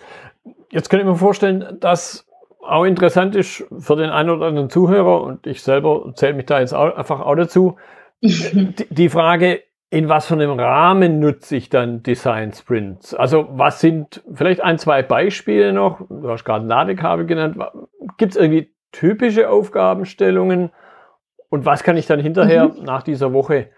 Jetzt 0.70 0.90
kann 0.90 0.98
ich 0.98 1.06
mir 1.06 1.16
vorstellen, 1.16 1.78
dass 1.80 2.26
auch 2.60 2.84
interessant 2.84 3.36
ist 3.36 3.64
für 3.78 3.96
den 3.96 4.10
einen 4.10 4.30
oder 4.30 4.46
anderen 4.46 4.68
Zuhörer, 4.68 5.22
und 5.22 5.46
ich 5.46 5.62
selber 5.62 6.12
zähle 6.16 6.34
mich 6.34 6.46
da 6.46 6.60
jetzt 6.60 6.74
auch, 6.74 6.96
einfach 6.96 7.20
auch 7.20 7.36
dazu, 7.36 7.76
die, 8.20 9.08
Frage, 9.08 9.62
in 9.90 10.08
was 10.08 10.26
für 10.26 10.34
einem 10.34 10.58
Rahmen 10.58 11.20
nutze 11.20 11.56
ich 11.56 11.68
dann 11.68 12.02
Design 12.02 12.52
Sprints? 12.52 13.14
Also 13.14 13.48
was 13.52 13.80
sind 13.80 14.22
vielleicht 14.32 14.60
ein, 14.60 14.78
zwei 14.78 15.02
Beispiele 15.02 15.72
noch? 15.72 16.00
Du 16.08 16.28
hast 16.30 16.44
gerade 16.44 16.64
ein 16.64 16.68
Ladekabel 16.68 17.26
genannt. 17.26 17.58
Gibt 18.16 18.32
es 18.32 18.40
irgendwie 18.40 18.71
typische 18.92 19.50
Aufgabenstellungen? 19.50 20.70
Und 21.48 21.66
was 21.66 21.82
kann 21.82 21.96
ich 21.96 22.06
dann 22.06 22.20
hinterher 22.20 22.68
mhm. 22.68 22.84
nach 22.84 23.02
dieser 23.02 23.32
Woche 23.32 23.70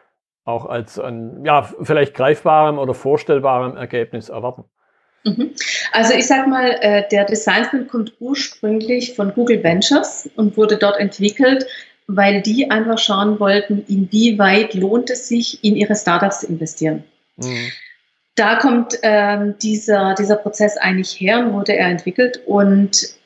auch 0.45 0.67
als 0.67 0.99
ein, 0.99 1.45
ja, 1.45 1.63
vielleicht 1.83 2.15
greifbarem 2.15 2.79
oder 2.79 2.95
vorstellbarem 2.95 3.77
Ergebnis 3.77 4.29
erwarten? 4.29 4.65
Mhm. 5.25 5.53
Also 5.93 6.15
ich 6.15 6.27
sage 6.27 6.49
mal, 6.49 6.77
äh, 6.81 7.09
der 7.09 7.25
Design 7.25 7.65
Sprint 7.65 7.89
kommt 7.89 8.13
ursprünglich 8.21 9.15
von 9.15 9.33
Google 9.33 9.63
Ventures 9.65 10.29
und 10.37 10.57
wurde 10.57 10.77
dort 10.77 10.99
entwickelt 11.01 11.67
weil 12.07 12.43
die 12.43 12.71
einfach 12.71 12.99
schauen 12.99 13.41
wollten, 13.41 13.85
inwieweit 13.89 14.75
lohnt 14.75 15.11
es 15.11 15.29
sich, 15.29 15.63
in 15.65 15.77
ihre 15.77 15.95
Startups 15.95 16.41
zu 16.41 16.49
investieren. 16.49 17.05
Mhm. 17.37 17.73
Da 18.37 18.57
kommt 18.57 18.99
ähm, 19.03 19.55
dieser, 19.63 20.15
dieser 20.15 20.37
Prozess 20.37 20.77
eigentlich 20.77 21.13
her 21.21 21.39
und 21.39 21.53
wurde 21.53 21.77
er 21.77 21.89
entwickelt 21.89 22.41
und 22.47 23.17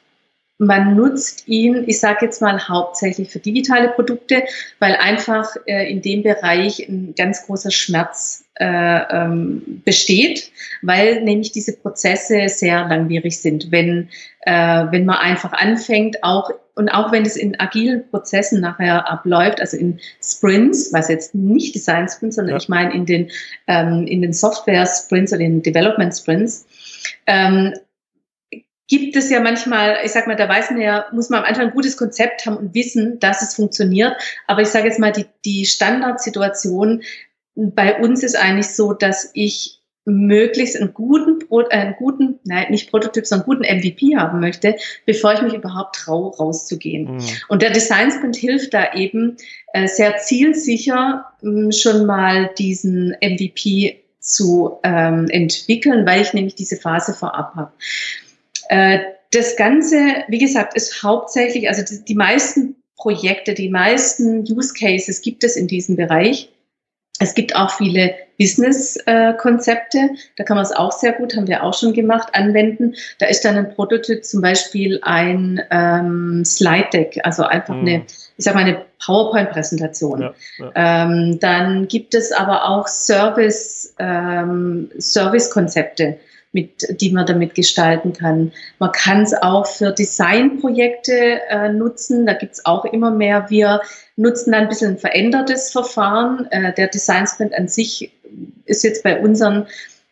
man 0.59 0.97
nutzt 0.97 1.47
ihn, 1.47 1.85
ich 1.87 2.01
sage 2.01 2.27
jetzt 2.27 2.43
mal 2.43 2.69
hauptsächlich 2.69 3.31
für 3.31 3.39
digitale 3.39 3.89
Produkte, 3.91 4.43
weil 4.81 4.97
einfach 4.97 5.55
äh, 5.67 5.91
in 5.91 6.03
dem 6.03 6.25
Bereich 6.25 6.81
ein 6.89 7.15
ganz 7.17 7.47
großer 7.47 7.71
Schmerz 7.71 8.45
äh, 8.57 8.65
ähm, 8.65 9.83
besteht, 9.85 10.51
weil 10.83 11.23
nämlich 11.23 11.53
diese 11.53 11.77
Prozesse 11.77 12.49
sehr 12.49 12.89
langwierig 12.89 13.41
sind. 13.41 13.71
Wenn, 13.71 14.09
äh, 14.41 14.87
wenn 14.91 15.05
man 15.05 15.19
einfach 15.19 15.53
anfängt, 15.53 16.25
auch 16.25 16.51
und 16.75 16.89
auch 16.91 17.11
wenn 17.11 17.25
es 17.25 17.37
in 17.37 17.59
agilen 17.59 18.09
Prozessen 18.09 18.61
nachher 18.61 19.11
abläuft, 19.11 19.61
also 19.61 19.77
in 19.77 19.99
Sprints, 20.23 20.93
was 20.93 21.09
jetzt 21.09 21.35
nicht 21.35 21.75
Design 21.75 22.09
Sprints, 22.09 22.37
sondern 22.37 22.55
ja. 22.55 22.57
ich 22.57 22.69
meine 22.69 22.95
in 22.95 23.05
den, 23.05 23.31
ähm, 23.67 24.07
in 24.07 24.23
den 24.23 24.33
Software 24.33 24.87
Sprints 24.87 25.33
oder 25.33 25.43
in 25.43 25.63
Development 25.63 26.15
Sprints, 26.17 26.67
ähm, 27.27 27.75
gibt 28.89 29.17
es 29.17 29.31
ja 29.31 29.41
manchmal, 29.41 29.99
ich 30.05 30.13
sag 30.13 30.27
mal, 30.27 30.37
da 30.37 30.49
weiß 30.49 30.71
man 30.71 30.81
ja, 30.81 31.07
muss 31.13 31.31
man 31.31 31.41
am 31.41 31.45
Anfang 31.47 31.69
ein 31.69 31.75
gutes 31.75 31.97
Konzept 31.97 32.47
haben 32.47 32.57
und 32.57 32.75
wissen, 32.75 33.21
dass 33.21 33.43
es 33.43 33.55
funktioniert. 33.55 34.15
Aber 34.47 34.63
ich 34.63 34.69
sage 34.69 34.87
jetzt 34.87 34.99
mal, 34.99 35.13
die, 35.13 35.27
die 35.45 35.67
Standardsituation 35.67 37.03
bei 37.55 38.01
uns 38.01 38.23
ist 38.23 38.37
eigentlich 38.37 38.69
so, 38.69 38.93
dass 38.93 39.31
ich 39.35 39.79
möglichst 40.09 40.81
einen 40.81 40.95
guten, 40.95 41.41
äh, 41.51 41.77
einen 41.77 41.97
guten, 41.97 42.39
nein, 42.45 42.67
nicht 42.71 42.91
Prototyp, 42.91 43.27
sondern 43.27 43.47
einen 43.47 43.59
guten 43.59 43.79
MVP 43.79 44.17
haben 44.17 44.41
möchte, 44.41 44.77
bevor 45.05 45.35
ich 45.35 45.43
mich 45.43 45.55
überhaupt 45.55 45.97
traue, 45.97 46.35
rauszugehen. 46.35 47.17
Mhm. 47.17 47.25
Und 47.49 47.63
der 47.63 47.71
Design 47.71 48.11
Sprint 48.11 48.37
hilft 48.37 48.73
da 48.73 48.95
eben 48.95 49.37
äh, 49.75 49.87
sehr 49.87 50.17
zielsicher 50.17 51.27
mh, 51.43 51.63
hm, 51.63 51.73
schon 51.73 52.07
mal 52.07 52.51
diesen 52.57 53.15
MVP 53.21 54.03
zu 54.21 54.79
ähm, 54.83 55.27
entwickeln, 55.29 56.07
weil 56.07 56.23
ich 56.23 56.33
nämlich 56.33 56.55
diese 56.55 56.77
Phase 56.77 57.13
vorab 57.13 57.55
habe. 57.55 57.73
Äh, 58.69 59.01
das 59.33 59.57
Ganze, 59.57 60.25
wie 60.29 60.39
gesagt, 60.39 60.75
ist 60.75 61.03
hauptsächlich, 61.03 61.69
also 61.69 61.83
die, 61.83 62.05
die 62.05 62.15
meisten 62.15 62.77
Projekte, 62.97 63.55
die 63.55 63.69
meisten 63.69 64.41
Use 64.41 64.73
Cases 64.75 65.21
gibt 65.21 65.45
es 65.45 65.57
in 65.57 65.69
diesem 65.69 65.97
Bereich. 65.97 66.51
Es 67.21 67.35
gibt 67.35 67.57
auch 67.57 67.71
viele 67.71 68.15
Business-Konzepte, 68.39 70.11
da 70.37 70.45
kann 70.45 70.57
man 70.57 70.65
es 70.65 70.73
auch 70.73 70.93
sehr 70.93 71.13
gut, 71.13 71.35
haben 71.35 71.49
wir 71.49 71.65
auch 71.65 71.75
schon 71.75 71.93
gemacht, 71.93 72.29
anwenden. 72.33 72.95
Da 73.19 73.27
ist 73.27 73.45
dann 73.45 73.57
ein 73.57 73.75
Prototyp 73.75 74.25
zum 74.25 74.41
Beispiel 74.41 75.01
ein 75.03 75.61
ähm, 75.71 76.45
Slide-Deck, 76.45 77.19
also 77.25 77.43
einfach 77.43 77.75
mhm. 77.75 77.81
eine, 77.81 78.05
ich 78.37 78.45
sag 78.45 78.55
mal, 78.55 78.65
eine 78.65 78.85
PowerPoint-Präsentation. 79.05 80.21
Ja, 80.21 80.35
ja. 80.59 80.73
ähm, 81.07 81.41
dann 81.41 81.89
gibt 81.89 82.15
es 82.15 82.31
aber 82.31 82.69
auch 82.69 82.87
Service, 82.87 83.95
ähm, 83.99 84.91
Service-Konzepte 84.99 86.19
mit, 86.53 87.01
die 87.01 87.13
man 87.13 87.27
damit 87.27 87.55
gestalten 87.55 88.13
kann. 88.13 88.53
Man 88.79 88.93
kann 88.93 89.23
es 89.23 89.35
auch 89.35 89.67
für 89.67 89.93
Designprojekte 89.93 91.41
äh, 91.49 91.73
nutzen. 91.73 92.27
Da 92.27 92.33
gibt 92.33 92.55
es 92.55 92.65
auch 92.65 92.85
immer 92.87 93.11
mehr. 93.11 93.47
Wir 93.49 93.81
nutzen 94.17 94.55
ein 94.55 94.69
bisschen 94.69 94.93
ein 94.93 94.99
verändertes 94.99 95.71
Verfahren. 95.71 96.47
Äh, 96.51 96.73
der 96.75 96.89
Design 96.89 97.27
Sprint 97.27 97.55
an 97.55 97.69
sich 97.69 98.13
ist 98.65 98.85
jetzt 98.85 99.03
bei 99.03 99.21
unseren 99.21 99.67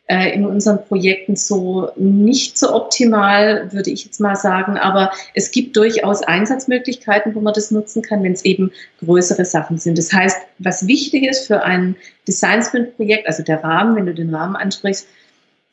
äh, 0.09 0.35
in 0.35 0.47
unseren 0.47 0.85
Projekten 0.85 1.35
so 1.35 1.91
nicht 1.97 2.57
so 2.57 2.73
optimal, 2.73 3.73
würde 3.73 3.91
ich 3.91 4.05
jetzt 4.05 4.21
mal 4.21 4.37
sagen. 4.37 4.77
Aber 4.79 5.11
es 5.35 5.51
gibt 5.51 5.77
durchaus 5.77 6.23
Einsatzmöglichkeiten, 6.23 7.35
wo 7.35 7.41
man 7.41 7.55
das 7.55 7.73
nutzen 7.73 8.03
kann, 8.03 8.23
wenn 8.23 8.33
es 8.33 8.45
eben 8.45 8.71
größere 9.05 9.45
Sachen 9.45 9.79
sind. 9.79 9.99
Das 9.99 10.13
heißt, 10.13 10.39
was 10.59 10.87
wichtig 10.87 11.25
ist 11.25 11.49
für 11.49 11.65
ein 11.65 11.97
Design 12.29 12.63
Sprint 12.63 12.97
Projekt, 12.97 13.27
also 13.27 13.43
der 13.43 13.65
Rahmen, 13.65 13.97
wenn 13.97 14.07
du 14.07 14.15
den 14.15 14.33
Rahmen 14.33 14.55
ansprichst, 14.55 15.09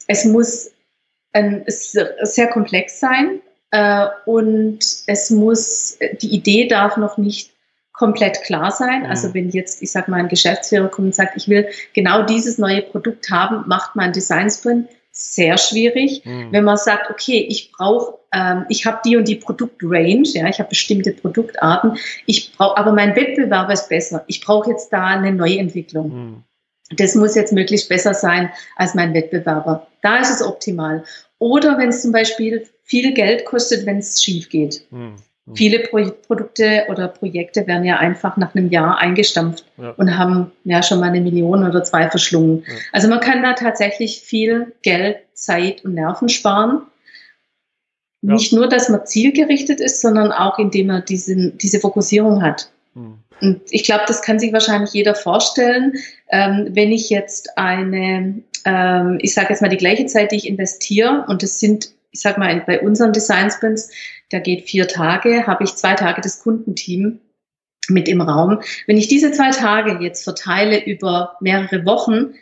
es 0.08 0.26
muss 0.26 0.72
ein, 1.34 1.64
sehr 1.68 2.48
komplex 2.48 3.00
sein 3.00 3.42
äh, 3.72 4.08
und 4.26 4.80
es 5.08 5.30
muss, 5.30 5.98
die 6.22 6.34
Idee 6.34 6.68
darf 6.68 6.98
noch 6.98 7.18
nicht 7.18 7.52
komplett 7.92 8.42
klar 8.44 8.72
sein. 8.72 9.02
Mhm. 9.02 9.06
Also 9.06 9.34
wenn 9.34 9.50
jetzt, 9.50 9.82
ich 9.82 9.92
sag 9.92 10.08
mal, 10.08 10.20
ein 10.20 10.28
Geschäftsführer 10.28 10.90
kommt 10.90 11.08
und 11.08 11.16
sagt, 11.16 11.38
ich 11.38 11.48
will 11.48 11.68
genau 11.94 12.24
dieses 12.24 12.58
neue 12.58 12.82
Produkt 12.82 13.30
haben, 13.30 13.68
macht 13.68 13.96
man 13.96 14.12
Design 14.12 14.50
Sprint 14.50 14.90
sehr 15.12 15.60
schwierig. 15.60 16.26
Mhm. 16.26 16.48
Wenn 16.52 16.64
man 16.64 16.78
sagt, 16.78 17.10
okay, 17.12 17.46
ich 17.48 17.72
brauche, 17.72 18.16
ähm, 18.34 18.66
ich 18.68 18.86
habe 18.88 19.00
die 19.06 19.16
und 19.16 19.28
die 19.28 19.36
Produktrange, 19.36 20.24
ja, 20.24 20.48
ich 20.48 20.60
habe 20.60 20.70
bestimmte 20.70 21.14
Produktarten, 21.14 21.98
ich 22.26 22.52
brauche, 22.58 22.78
aber 22.78 22.92
mein 22.92 23.16
Wettbewerber 23.16 23.74
ist 23.74 23.90
besser. 23.90 24.24
Ich 24.28 24.42
brauche 24.42 24.72
jetzt 24.72 24.92
da 24.92 25.06
eine 25.06 25.32
Neuentwicklung. 25.32 26.10
Mhm. 26.10 26.44
Das 26.98 27.16
muss 27.16 27.36
jetzt 27.36 27.54
möglichst 27.54 27.90
besser 27.90 28.14
sein 28.14 28.50
als 28.76 28.94
mein 28.94 29.14
Wettbewerber. 29.14 29.88
Da 30.02 30.18
ist 30.18 30.32
es 30.32 30.42
optimal. 30.42 31.04
Oder 31.40 31.78
wenn 31.78 31.90
es 31.90 32.02
zum 32.02 32.12
Beispiel 32.12 32.68
viel 32.84 33.14
Geld 33.14 33.46
kostet, 33.46 33.86
wenn 33.86 33.98
es 33.98 34.24
schief 34.24 34.50
geht. 34.50 34.86
Mhm. 34.92 35.16
Viele 35.56 35.80
Pro 35.80 36.10
Produkte 36.26 36.86
oder 36.88 37.10
Projekte 37.10 37.68
werden 37.68 37.84
ja 37.84 37.98
einfach 37.98 38.38
nach 38.38 38.56
einem 38.56 38.70
Jahr 38.70 38.98
eingestampft 38.98 39.66
ja. 39.78 39.90
und 39.92 40.18
haben 40.18 40.52
ja 40.64 40.82
schon 40.82 41.02
mal 41.02 41.10
eine 41.10 41.20
Million 41.20 41.68
oder 41.68 41.84
zwei 41.84 42.10
verschlungen. 42.10 42.64
Ja. 42.66 42.74
Also 42.94 43.10
man 43.10 43.20
kann 43.20 43.44
da 43.44 43.54
tatsächlich 43.54 44.22
viel 44.22 44.74
Geld, 44.84 45.18
Zeit 45.34 45.84
und 45.84 45.96
Nerven 45.96 46.30
sparen. 46.30 46.84
Ja. 48.22 48.36
Nicht 48.36 48.54
nur, 48.54 48.70
dass 48.70 48.88
man 48.88 49.06
zielgerichtet 49.06 49.82
ist, 49.82 50.00
sondern 50.00 50.32
auch, 50.32 50.60
indem 50.60 50.88
man 50.88 51.04
diesen, 51.04 51.58
diese 51.58 51.82
Fokussierung 51.82 52.42
hat. 52.42 52.70
Mhm. 52.94 53.18
Und 53.42 53.62
ich 53.70 53.84
glaube, 53.84 54.04
das 54.08 54.22
kann 54.22 54.40
sich 54.40 54.54
wahrscheinlich 54.54 54.94
jeder 54.94 55.16
vorstellen. 55.16 55.94
Ähm, 56.30 56.70
wenn 56.72 56.92
ich 56.92 57.10
jetzt 57.10 57.58
eine, 57.58 58.42
ähm, 58.66 59.18
ich 59.22 59.34
sage 59.34 59.50
jetzt 59.50 59.62
mal 59.62 59.70
die 59.70 59.78
gleiche 59.78 60.06
Zeit, 60.06 60.32
die 60.32 60.38
ich 60.38 60.48
investiere, 60.48 61.26
und 61.28 61.44
das 61.44 61.60
sind, 61.60 61.94
ich 62.12 62.22
sage 62.22 62.40
mal, 62.40 62.64
bei 62.66 62.82
unseren 62.82 63.12
Design 63.12 63.52
Sprints, 63.52 63.92
da 64.30 64.40
geht 64.40 64.70
vier 64.70 64.88
Tage, 64.88 65.46
habe 65.46 65.64
ich 65.64 65.76
zwei 65.76 65.94
Tage 65.94 66.22
das 66.22 66.42
Kundenteam 66.42 67.20
mit 67.90 68.08
im 68.08 68.22
Raum. 68.22 68.62
Wenn 68.88 68.98
ich 68.98 69.08
diese 69.08 69.32
zwei 69.32 69.52
Tage 69.52 70.04
jetzt 70.04 70.24
verteile 70.24 70.84
über 70.86 71.36
mehrere 71.42 71.86
Wochen, 71.86 72.36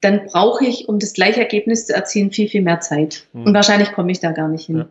dann 0.00 0.26
brauche 0.26 0.64
ich, 0.64 0.88
um 0.88 0.98
das 0.98 1.14
gleiche 1.14 1.40
Ergebnis 1.40 1.86
zu 1.86 1.94
erzielen, 1.94 2.30
viel, 2.30 2.48
viel 2.48 2.62
mehr 2.62 2.80
Zeit. 2.80 3.26
Mhm. 3.32 3.46
Und 3.46 3.54
wahrscheinlich 3.54 3.92
komme 3.92 4.12
ich 4.12 4.20
da 4.20 4.32
gar 4.32 4.48
nicht 4.48 4.66
hin. 4.66 4.78
Ja. 4.78 4.88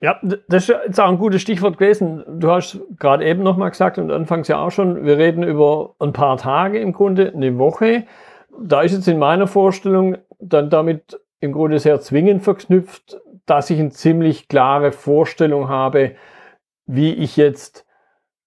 Ja. 0.00 0.20
das 0.22 0.68
ist 0.68 0.76
jetzt 0.86 1.00
auch 1.00 1.08
ein 1.08 1.18
gutes 1.18 1.42
Stichwort 1.42 1.78
gewesen. 1.78 2.24
Du 2.38 2.50
hast 2.50 2.80
gerade 2.98 3.24
eben 3.24 3.42
nochmal 3.42 3.70
gesagt 3.70 3.98
und 3.98 4.10
anfangs 4.10 4.48
ja 4.48 4.58
auch 4.58 4.70
schon, 4.70 5.04
wir 5.04 5.18
reden 5.18 5.42
über 5.42 5.94
ein 5.98 6.12
paar 6.12 6.36
Tage 6.36 6.78
im 6.78 6.92
Grunde, 6.92 7.32
eine 7.34 7.58
Woche. 7.58 8.04
Da 8.58 8.82
ist 8.82 8.92
jetzt 8.92 9.08
in 9.08 9.18
meiner 9.18 9.46
Vorstellung 9.46 10.18
dann 10.38 10.70
damit 10.70 11.20
im 11.40 11.52
Grunde 11.52 11.78
sehr 11.78 12.00
zwingend 12.00 12.42
verknüpft, 12.42 13.20
dass 13.46 13.70
ich 13.70 13.78
eine 13.78 13.90
ziemlich 13.90 14.48
klare 14.48 14.92
Vorstellung 14.92 15.68
habe, 15.68 16.16
wie 16.86 17.12
ich 17.14 17.36
jetzt 17.36 17.86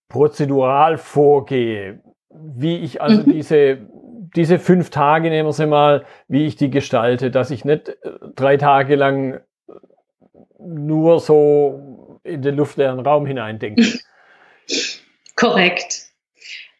prozedural 0.09 0.97
vorgehe, 0.97 2.01
wie 2.29 2.77
ich 2.77 3.01
also 3.01 3.21
mhm. 3.21 3.31
diese, 3.31 3.77
diese 4.35 4.59
fünf 4.59 4.89
Tage, 4.89 5.29
nehmen 5.29 5.47
wir 5.47 5.53
sie 5.53 5.67
mal, 5.67 6.05
wie 6.27 6.45
ich 6.45 6.55
die 6.55 6.69
gestalte, 6.69 7.31
dass 7.31 7.51
ich 7.51 7.65
nicht 7.65 7.89
äh, 7.89 7.95
drei 8.35 8.57
Tage 8.57 8.95
lang 8.95 9.41
nur 10.59 11.19
so 11.19 12.19
in 12.23 12.41
den 12.41 12.55
luftleeren 12.55 12.99
Raum 12.99 13.25
hineindenke. 13.25 13.99
Korrekt. 15.35 16.09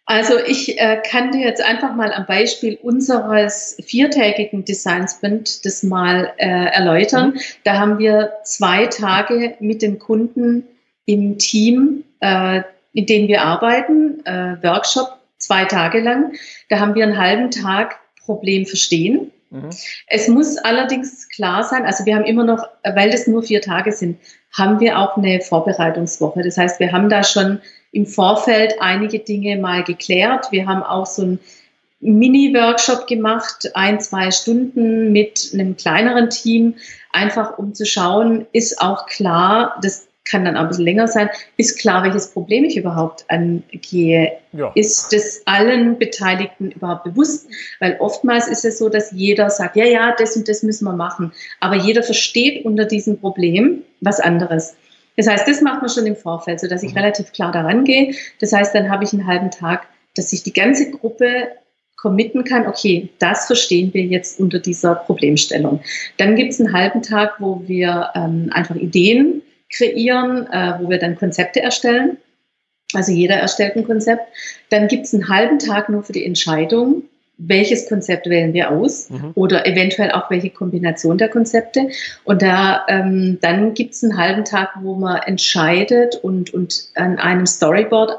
Also 0.06 0.40
ich 0.40 0.80
äh, 0.80 1.02
kann 1.06 1.32
dir 1.32 1.42
jetzt 1.42 1.64
einfach 1.64 1.96
mal 1.96 2.12
am 2.12 2.26
Beispiel 2.26 2.80
unseres 2.82 3.78
viertägigen 3.86 4.66
Design 4.66 5.08
Sprint 5.08 5.64
das 5.66 5.84
mal 5.84 6.34
äh, 6.38 6.48
erläutern. 6.48 7.34
Mhm. 7.34 7.40
Da 7.64 7.78
haben 7.78 8.00
wir 8.00 8.34
zwei 8.44 8.88
Tage 8.88 9.56
mit 9.60 9.84
dem 9.84 10.00
Kunden 10.00 10.64
im 11.06 11.38
Team, 11.38 12.04
äh, 12.22 12.64
in 12.94 13.06
dem 13.06 13.28
wir 13.28 13.44
arbeiten, 13.44 14.26
äh, 14.26 14.58
Workshop 14.64 15.16
zwei 15.38 15.66
Tage 15.66 16.00
lang. 16.00 16.34
Da 16.70 16.80
haben 16.80 16.96
wir 16.96 17.04
einen 17.04 17.18
halben 17.20 17.52
Tag 17.52 18.00
Problem 18.26 18.66
verstehen. 18.66 19.32
Mhm. 19.50 19.70
Es 20.08 20.27
muss 20.27 20.58
allerdings 20.58 21.27
klar 21.29 21.63
sein, 21.63 21.86
also 21.86 22.06
wir 22.06 22.15
haben 22.15 22.25
immer 22.25 22.44
noch, 22.44 22.63
weil 22.84 23.12
das 23.12 23.27
nur 23.27 23.44
vier 23.44 23.62
Tage 23.62 23.91
sind, 23.91 24.20
haben 24.51 24.79
wir 24.79 25.00
auch 25.00 25.18
eine 25.18 25.41
Vorbereitungswoche. 25.41 26.44
Das 26.44 26.58
heißt, 26.58 26.79
wir 26.79 26.91
haben 26.91 27.10
da 27.10 27.24
schon 27.24 27.60
im 27.91 28.06
Vorfeld 28.06 28.75
einige 28.79 29.20
Dinge 29.20 29.58
mal 29.58 29.84
geklärt. 29.84 30.51
Wir 30.51 30.68
haben 30.68 30.84
auch 30.84 31.06
so 31.06 31.24
ein 31.24 31.39
Mini-Workshop 32.01 33.08
gemacht, 33.08 33.72
ein, 33.74 34.00
zwei 34.00 34.32
Stunden 34.32 35.12
mit 35.12 35.51
einem 35.53 35.75
kleineren 35.75 36.29
Team, 36.29 36.75
einfach 37.12 37.58
um 37.58 37.74
zu 37.74 37.86
schauen, 37.86 38.46
ist 38.53 38.79
auch 38.79 39.06
klar, 39.08 39.77
das 39.82 40.09
kann 40.30 40.46
dann 40.46 40.56
auch 40.56 40.62
ein 40.62 40.68
bisschen 40.70 40.86
länger 40.86 41.08
sein, 41.08 41.30
ist 41.58 41.80
klar, 41.80 42.04
welches 42.04 42.32
Problem 42.32 42.64
ich 42.64 42.78
überhaupt 42.78 43.26
angehe. 43.30 44.34
Ja. 44.54 44.72
Ist 44.76 45.12
das 45.14 45.42
allen 45.46 45.98
Beteiligten 45.98 46.72
überhaupt 46.72 47.04
bewusst? 47.04 47.48
Weil 47.80 47.98
oftmals 48.00 48.48
ist 48.48 48.66
es 48.66 48.78
so, 48.78 48.90
dass 48.90 49.12
jeder 49.12 49.50
sagt, 49.50 49.76
ja, 49.76 49.86
ja, 49.86 50.16
das 50.18 50.36
und 50.36 50.48
das 50.48 50.64
müssen 50.64 50.86
wir 50.86 50.94
machen. 50.94 51.32
Aber 51.60 51.76
jeder 51.76 52.04
versteht 52.04 52.66
unter 52.66 52.86
diesem 52.86 53.20
Problem 53.20 53.84
was 54.02 54.20
anderes. 54.20 54.76
Das 55.18 55.28
heißt, 55.28 55.48
das 55.48 55.62
macht 55.62 55.82
man 55.82 55.90
schon 55.90 56.06
im 56.06 56.15
Vorfeld, 56.15 56.62
sodass 56.62 56.84
ich 56.84 56.92
mhm. 56.92 57.00
relativ 57.00 57.34
klar 57.34 57.52
daran 57.52 57.84
gehe. 57.84 58.13
Das 58.39 58.54
heißt, 58.54 58.74
dann 58.74 58.89
habe 58.89 59.04
ich 59.04 59.12
einen 59.12 59.28
halben 59.28 59.52
Tag, 59.52 59.88
dass 60.15 60.30
sich 60.30 60.44
die 60.44 60.54
ganze 60.54 60.92
Gruppe 60.92 61.50
committen 62.02 62.44
kann, 62.44 62.68
okay, 62.68 63.10
das 63.20 63.48
verstehen 63.48 63.94
wir 63.94 64.04
jetzt 64.04 64.39
unter 64.39 64.60
dieser 64.60 64.96
Problemstellung. 64.96 65.82
Dann 66.18 66.36
gibt 66.36 66.54
es 66.54 66.60
einen 66.60 66.74
halben 66.74 67.02
Tag, 67.02 67.36
wo 67.39 67.62
wir 67.68 68.10
ähm, 68.15 68.50
einfach 68.54 68.76
Ideen 68.76 69.42
kreieren, 69.71 70.47
äh, 70.51 70.73
wo 70.79 70.89
wir 70.89 70.99
dann 70.99 71.17
Konzepte 71.17 71.62
erstellen. 71.62 72.17
Also 72.93 73.12
jeder 73.12 73.36
erstellt 73.36 73.75
ein 73.75 73.86
Konzept. 73.86 74.23
Dann 74.69 74.88
gibt 74.88 75.05
es 75.05 75.13
einen 75.13 75.29
halben 75.29 75.60
Tag 75.60 75.89
nur 75.89 76.03
für 76.03 76.13
die 76.13 76.25
Entscheidung, 76.25 77.03
welches 77.38 77.88
Konzept 77.88 78.27
wählen 78.29 78.53
wir 78.53 78.71
aus 78.71 79.10
mhm. 79.10 79.32
oder 79.36 79.65
eventuell 79.65 80.12
auch 80.12 80.29
welche 80.29 80.49
Kombination 80.49 81.17
der 81.17 81.29
Konzepte. 81.29 81.89
Und 82.25 82.41
da 82.41 82.86
ähm, 82.89 83.38
dann 83.41 83.73
gibt 83.73 83.93
es 83.93 84.03
einen 84.03 84.17
halben 84.17 84.43
Tag, 84.43 84.71
wo 84.82 84.95
man 84.95 85.21
entscheidet 85.21 86.15
und, 86.15 86.53
und 86.53 86.89
an 86.95 87.17
einem 87.17 87.45
Storyboard 87.45 88.17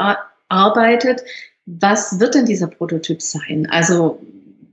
arbeitet, 0.49 1.23
was 1.67 2.19
wird 2.19 2.35
denn 2.35 2.47
dieser 2.47 2.67
Prototyp 2.67 3.21
sein? 3.21 3.69
Also 3.71 4.21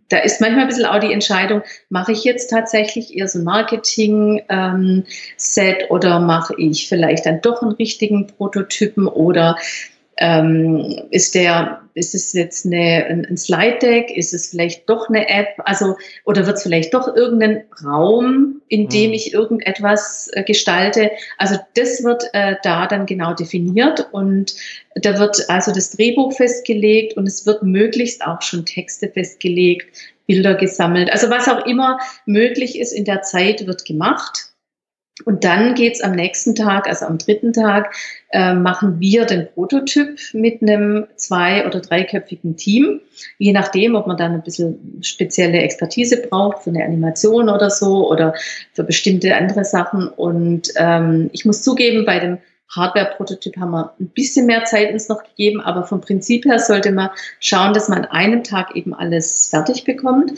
da 0.10 0.18
ist 0.20 0.40
manchmal 0.42 0.62
ein 0.62 0.68
bisschen 0.68 0.86
auch 0.86 1.00
die 1.00 1.12
Entscheidung, 1.12 1.64
mache 1.90 2.12
ich 2.14 2.24
jetzt 2.24 2.50
tatsächlich 2.50 3.18
eher 3.18 3.28
so 3.28 3.40
ein 3.40 3.46
Marketing-Set 3.46 4.48
ähm, 4.50 5.88
oder 5.90 6.20
mache 6.20 6.54
ich 6.58 6.88
vielleicht 6.88 7.26
dann 7.26 7.42
doch 7.42 7.62
einen 7.62 7.72
richtigen 7.74 8.28
Prototypen 8.28 9.08
oder 9.08 9.58
ähm, 10.18 11.04
ist 11.12 11.36
der, 11.36 11.82
ist 11.94 12.16
es 12.16 12.34
jetzt 12.34 12.66
eine, 12.66 13.06
ein, 13.06 13.38
Slide 13.38 13.78
Deck? 13.80 14.16
Ist 14.16 14.34
es 14.34 14.50
vielleicht 14.50 14.90
doch 14.90 15.10
eine 15.10 15.30
App? 15.30 15.50
Also, 15.66 15.96
oder 16.26 16.46
wird 16.46 16.58
es 16.58 16.64
vielleicht 16.64 16.94
doch 16.94 17.16
irgendein 17.16 17.64
Raum, 17.86 18.62
in 18.68 18.90
dem 18.90 19.10
mhm. 19.10 19.14
ich 19.14 19.34
irgendetwas 19.34 20.30
äh, 20.34 20.44
gestalte? 20.44 21.12
Also, 21.38 21.58
das 21.76 22.04
wird 22.04 22.24
äh, 22.34 22.56
da 22.64 22.88
dann 22.88 23.06
genau 23.06 23.34
definiert 23.34 24.08
und 24.12 24.56
da 24.96 25.20
wird 25.20 25.50
also 25.50 25.72
das 25.72 25.92
Drehbuch 25.92 26.34
festgelegt 26.34 27.16
und 27.16 27.28
es 27.28 27.46
wird 27.46 27.62
möglichst 27.64 28.26
auch 28.26 28.42
schon 28.42 28.66
Texte 28.66 29.10
festgelegt, 29.10 29.86
Bilder 30.26 30.56
gesammelt. 30.56 31.12
Also, 31.12 31.30
was 31.30 31.48
auch 31.48 31.66
immer 31.66 32.00
möglich 32.26 32.80
ist 32.80 32.92
in 32.92 33.06
der 33.06 33.22
Zeit, 33.22 33.68
wird 33.68 33.86
gemacht. 33.86 34.52
Und 35.26 35.44
dann 35.44 35.74
geht's 35.74 36.02
am 36.02 36.12
nächsten 36.12 36.54
Tag, 36.54 36.88
also 36.88 37.06
am 37.06 37.18
dritten 37.18 37.52
Tag, 37.52 37.96
äh, 38.32 38.54
machen 38.54 39.00
wir 39.00 39.26
den 39.26 39.48
Prototyp 39.54 40.20
mit 40.34 40.62
einem 40.62 41.08
zwei- 41.16 41.66
oder 41.66 41.80
dreiköpfigen 41.80 42.56
Team, 42.56 43.02
je 43.40 43.52
nachdem, 43.52 43.96
ob 43.96 44.06
man 44.06 44.18
dann 44.18 44.34
ein 44.34 44.44
bisschen 44.44 45.00
spezielle 45.02 45.60
Expertise 45.60 46.22
braucht 46.22 46.64
für 46.64 46.70
eine 46.70 46.84
Animation 46.84 47.50
oder 47.50 47.70
so 47.70 48.10
oder 48.10 48.36
für 48.74 48.84
bestimmte 48.84 49.36
andere 49.36 49.66
Sachen. 49.66 50.08
Und 50.08 50.70
ähm, 50.76 51.30
ich 51.34 51.46
muss 51.46 51.64
zugeben, 51.64 52.06
bei 52.06 52.20
dem 52.20 52.38
Hardware-Prototyp 52.76 53.58
haben 53.58 53.72
wir 53.72 53.94
ein 54.00 54.10
bisschen 54.10 54.46
mehr 54.46 54.66
Zeit 54.66 54.92
uns 54.92 55.10
noch 55.10 55.24
gegeben, 55.24 55.62
aber 55.62 55.84
vom 55.84 56.02
Prinzip 56.02 56.46
her 56.46 56.60
sollte 56.60 56.92
man 56.92 57.10
schauen, 57.40 57.74
dass 57.74 57.88
man 57.88 58.06
an 58.06 58.12
einem 58.12 58.44
Tag 58.44 58.76
eben 58.76 58.94
alles 58.94 59.48
fertig 59.50 59.84
bekommt. 59.84 60.34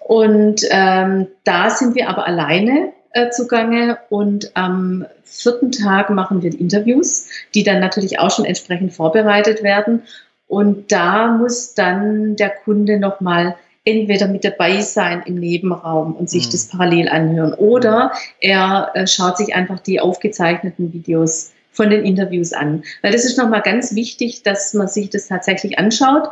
Und 0.00 0.62
ähm, 0.70 1.28
da 1.44 1.70
sind 1.70 1.94
wir 1.94 2.08
aber 2.08 2.26
alleine 2.26 2.92
äh, 3.12 3.30
zugange 3.30 3.98
und 4.08 4.52
am 4.54 5.06
vierten 5.24 5.72
Tag 5.72 6.10
machen 6.10 6.42
wir 6.42 6.58
Interviews, 6.58 7.28
die 7.54 7.62
dann 7.62 7.80
natürlich 7.80 8.18
auch 8.18 8.30
schon 8.30 8.44
entsprechend 8.44 8.92
vorbereitet 8.92 9.62
werden. 9.62 10.02
Und 10.46 10.90
da 10.90 11.28
muss 11.28 11.74
dann 11.74 12.36
der 12.36 12.50
Kunde 12.50 12.98
nochmal 12.98 13.56
entweder 13.84 14.28
mit 14.28 14.44
dabei 14.44 14.80
sein 14.80 15.22
im 15.24 15.36
Nebenraum 15.36 16.14
und 16.14 16.28
sich 16.28 16.46
mhm. 16.46 16.50
das 16.52 16.68
parallel 16.68 17.08
anhören 17.08 17.54
oder 17.54 18.12
er 18.40 18.90
äh, 18.94 19.06
schaut 19.06 19.38
sich 19.38 19.54
einfach 19.54 19.80
die 19.80 20.00
aufgezeichneten 20.00 20.92
Videos 20.92 21.52
von 21.72 21.88
den 21.88 22.04
Interviews 22.04 22.52
an. 22.52 22.82
Weil 23.02 23.12
das 23.12 23.24
ist 23.24 23.38
nochmal 23.38 23.62
ganz 23.62 23.94
wichtig, 23.94 24.42
dass 24.42 24.74
man 24.74 24.88
sich 24.88 25.10
das 25.10 25.28
tatsächlich 25.28 25.78
anschaut. 25.78 26.28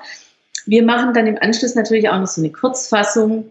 Wir 0.66 0.82
machen 0.82 1.14
dann 1.14 1.26
im 1.26 1.38
Anschluss 1.40 1.74
natürlich 1.74 2.08
auch 2.08 2.18
noch 2.18 2.26
so 2.26 2.42
eine 2.42 2.50
Kurzfassung 2.50 3.50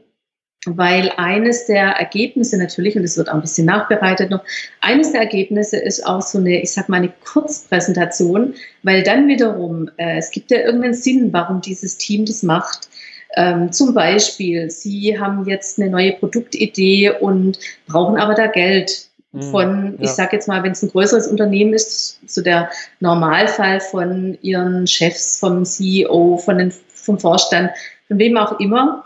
weil 0.65 1.11
eines 1.17 1.65
der 1.65 1.91
Ergebnisse 1.91 2.57
natürlich, 2.57 2.95
und 2.97 3.03
es 3.03 3.17
wird 3.17 3.29
auch 3.29 3.35
ein 3.35 3.41
bisschen 3.41 3.65
nachbereitet 3.65 4.29
noch, 4.29 4.43
eines 4.81 5.11
der 5.11 5.21
Ergebnisse 5.21 5.77
ist 5.77 6.05
auch 6.05 6.21
so 6.21 6.39
eine, 6.39 6.61
ich 6.61 6.71
sag 6.71 6.89
mal, 6.89 6.97
eine 6.97 7.13
Kurzpräsentation, 7.23 8.55
weil 8.83 9.03
dann 9.03 9.27
wiederum, 9.27 9.89
äh, 9.97 10.17
es 10.17 10.31
gibt 10.31 10.51
ja 10.51 10.59
irgendeinen 10.59 10.93
Sinn, 10.93 11.31
warum 11.31 11.61
dieses 11.61 11.97
Team 11.97 12.25
das 12.25 12.43
macht. 12.43 12.89
Ähm, 13.35 13.71
zum 13.71 13.93
Beispiel, 13.93 14.69
Sie 14.69 15.19
haben 15.19 15.47
jetzt 15.47 15.79
eine 15.79 15.91
neue 15.91 16.13
Produktidee 16.13 17.11
und 17.11 17.59
brauchen 17.87 18.17
aber 18.17 18.33
da 18.33 18.47
Geld 18.47 19.09
mhm, 19.31 19.41
von, 19.43 19.97
ich 20.01 20.09
sage 20.09 20.37
jetzt 20.37 20.47
mal, 20.47 20.63
wenn 20.63 20.71
es 20.71 20.81
ein 20.81 20.89
größeres 20.89 21.27
Unternehmen 21.27 21.73
ist, 21.73 22.19
so 22.25 22.41
der 22.41 22.69
Normalfall 22.99 23.79
von 23.79 24.37
Ihren 24.41 24.87
Chefs, 24.87 25.39
vom 25.39 25.65
CEO, 25.65 26.37
von 26.37 26.57
den, 26.57 26.73
vom 26.93 27.19
Vorstand, 27.19 27.69
von 28.07 28.17
wem 28.17 28.37
auch 28.37 28.59
immer. 28.59 29.05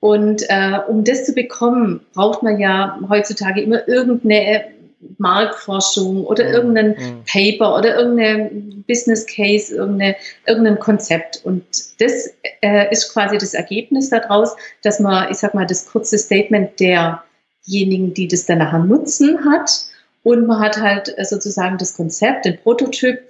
Und 0.00 0.42
äh, 0.48 0.78
um 0.88 1.04
das 1.04 1.24
zu 1.24 1.34
bekommen, 1.34 2.00
braucht 2.14 2.42
man 2.42 2.58
ja 2.58 2.98
heutzutage 3.08 3.60
immer 3.60 3.86
irgendeine 3.86 4.64
Marktforschung 5.18 6.24
oder 6.24 6.44
mhm. 6.44 6.54
irgendein 6.54 6.88
mhm. 6.88 7.24
Paper 7.30 7.76
oder 7.76 7.96
irgendein 7.96 8.84
Business 8.86 9.26
Case, 9.26 9.74
irgendeine, 9.74 10.16
irgendein 10.46 10.78
Konzept. 10.78 11.40
Und 11.44 11.64
das 12.00 12.30
äh, 12.62 12.90
ist 12.90 13.12
quasi 13.12 13.38
das 13.38 13.54
Ergebnis 13.54 14.10
daraus, 14.10 14.56
dass 14.82 15.00
man, 15.00 15.30
ich 15.30 15.38
sag 15.38 15.54
mal, 15.54 15.66
das 15.66 15.86
kurze 15.86 16.18
Statement 16.18 16.80
derjenigen, 16.80 18.14
die 18.14 18.28
das 18.28 18.46
dann 18.46 18.58
nachher 18.58 18.80
nutzen 18.80 19.38
hat. 19.50 19.70
Und 20.22 20.46
man 20.46 20.60
hat 20.60 20.80
halt 20.80 21.16
äh, 21.18 21.24
sozusagen 21.24 21.78
das 21.78 21.94
Konzept, 21.94 22.44
den 22.44 22.58
Prototyp. 22.58 23.20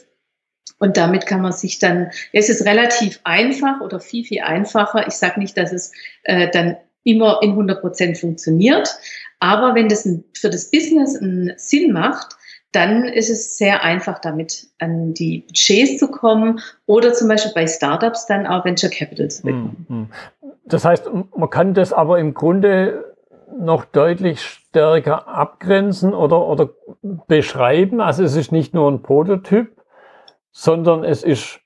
Und 0.79 0.97
damit 0.97 1.27
kann 1.27 1.43
man 1.43 1.53
sich 1.53 1.79
dann, 1.79 2.11
es 2.33 2.49
ist 2.49 2.65
relativ 2.65 3.21
einfach 3.25 3.81
oder 3.81 4.01
viel, 4.01 4.25
viel 4.25 4.41
einfacher. 4.41 5.07
Ich 5.07 5.15
sage 5.15 5.39
nicht, 5.39 5.57
dass 5.57 5.73
es 5.73 5.93
äh, 6.25 6.51
dann 6.51 6.77
immer 7.05 7.41
in 7.43 7.51
100 7.51 7.81
Prozent 7.81 8.19
funktioniert. 8.19 8.89
Aber 9.41 9.75
wenn 9.75 9.89
das 9.89 10.09
für 10.35 10.51
das 10.51 10.71
Business 10.71 11.17
einen 11.17 11.53
Sinn 11.57 11.93
macht, 11.93 12.37
dann 12.73 13.05
ist 13.05 13.31
es 13.31 13.59
sehr 13.59 13.83
einfach, 13.83 14.21
damit 14.21 14.69
an 14.79 15.13
die 15.13 15.41
Budgets 15.41 15.99
zu 15.99 16.09
kommen 16.09 16.61
oder 16.87 17.13
zum 17.13 17.29
Beispiel 17.29 17.53
bei 17.55 17.67
Startups 17.67 18.27
dann 18.27 18.47
auch 18.47 18.65
Venture 18.65 18.91
Capital 18.91 19.29
zu 19.29 19.43
bekommen. 19.43 19.87
Hm, 19.89 19.97
hm. 19.97 20.53
Das 20.67 20.85
heißt, 20.85 21.11
man 21.37 21.51
kann 21.51 21.75
das 21.75 21.93
aber 21.93 22.19
im 22.21 22.33
Grunde 22.33 23.17
noch 23.59 23.85
deutlich 23.85 24.41
stärker 24.41 25.27
abgrenzen 25.27 26.15
oder, 26.15 26.47
oder 26.47 26.71
beschreiben. 27.27 28.01
Also 28.01 28.23
es 28.23 28.37
ist 28.37 28.53
nicht 28.53 28.73
nur 28.73 28.91
ein 28.91 29.03
Prototyp, 29.03 29.73
sondern 30.53 31.05
es 31.05 31.23
ist 31.23 31.61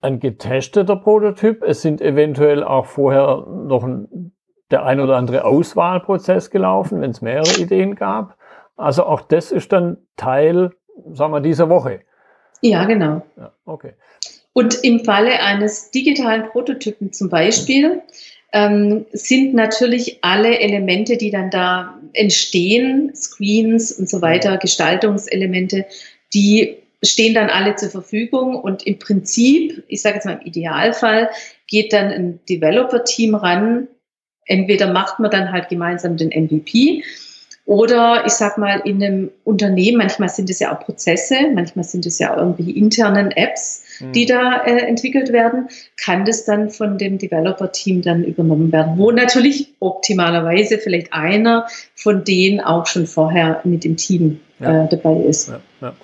ein 0.00 0.20
getesteter 0.20 0.96
Prototyp. 0.96 1.62
Es 1.62 1.82
sind 1.82 2.00
eventuell 2.00 2.62
auch 2.62 2.86
vorher 2.86 3.46
noch 3.46 3.84
ein 3.84 4.32
der 4.70 4.84
ein 4.84 5.00
oder 5.00 5.16
andere 5.16 5.44
Auswahlprozess 5.44 6.50
gelaufen, 6.50 7.00
wenn 7.00 7.10
es 7.10 7.22
mehrere 7.22 7.60
Ideen 7.60 7.94
gab. 7.94 8.36
Also 8.76 9.04
auch 9.04 9.20
das 9.20 9.52
ist 9.52 9.72
dann 9.72 9.98
Teil, 10.16 10.70
sagen 11.12 11.32
wir, 11.32 11.40
dieser 11.40 11.68
Woche. 11.68 12.00
Ja, 12.60 12.84
genau. 12.84 13.22
Ja, 13.36 13.52
okay. 13.66 13.92
Und 14.52 14.82
im 14.82 15.04
Falle 15.04 15.42
eines 15.42 15.90
digitalen 15.90 16.48
Prototypen 16.48 17.12
zum 17.12 17.28
Beispiel 17.28 18.02
ähm, 18.52 19.04
sind 19.12 19.54
natürlich 19.54 20.18
alle 20.22 20.58
Elemente, 20.58 21.16
die 21.16 21.30
dann 21.30 21.50
da 21.50 21.98
entstehen, 22.12 23.14
Screens 23.14 23.92
und 23.92 24.08
so 24.08 24.22
weiter, 24.22 24.56
Gestaltungselemente, 24.58 25.86
die 26.32 26.78
stehen 27.04 27.34
dann 27.34 27.50
alle 27.50 27.76
zur 27.76 27.90
Verfügung 27.90 28.56
und 28.56 28.86
im 28.86 28.98
Prinzip, 28.98 29.84
ich 29.88 30.02
sage 30.02 30.16
jetzt 30.16 30.24
mal 30.24 30.38
im 30.40 30.46
Idealfall, 30.46 31.30
geht 31.66 31.92
dann 31.92 32.10
ein 32.10 32.40
Developer-Team 32.48 33.34
ran 33.34 33.88
entweder 34.46 34.92
macht 34.92 35.20
man 35.20 35.30
dann 35.30 35.52
halt 35.52 35.68
gemeinsam 35.68 36.16
den 36.16 36.28
MVP 36.28 37.04
oder 37.66 38.24
ich 38.26 38.32
sag 38.32 38.58
mal 38.58 38.82
in 38.84 39.02
einem 39.02 39.30
Unternehmen, 39.42 39.96
manchmal 39.96 40.28
sind 40.28 40.50
es 40.50 40.60
ja 40.60 40.74
auch 40.74 40.80
Prozesse, 40.80 41.34
manchmal 41.54 41.84
sind 41.84 42.04
es 42.04 42.18
ja 42.18 42.34
auch 42.34 42.36
irgendwie 42.36 42.72
internen 42.72 43.30
Apps, 43.30 43.84
mhm. 44.00 44.12
die 44.12 44.26
da 44.26 44.64
äh, 44.64 44.80
entwickelt 44.86 45.32
werden, 45.32 45.68
kann 45.96 46.26
das 46.26 46.44
dann 46.44 46.68
von 46.68 46.98
dem 46.98 47.16
Developer-Team 47.16 48.02
dann 48.02 48.22
übernommen 48.22 48.70
werden, 48.70 48.98
wo 48.98 49.10
natürlich 49.12 49.72
optimalerweise 49.80 50.76
vielleicht 50.76 51.14
einer 51.14 51.66
von 51.94 52.24
denen 52.24 52.60
auch 52.60 52.86
schon 52.86 53.06
vorher 53.06 53.62
mit 53.64 53.84
dem 53.84 53.96
Team 53.96 54.40
ja. 54.60 54.84
äh, 54.84 54.88
dabei 54.90 55.16
ist. 55.22 55.48
Ja, 55.48 55.60
ja. 55.80 55.94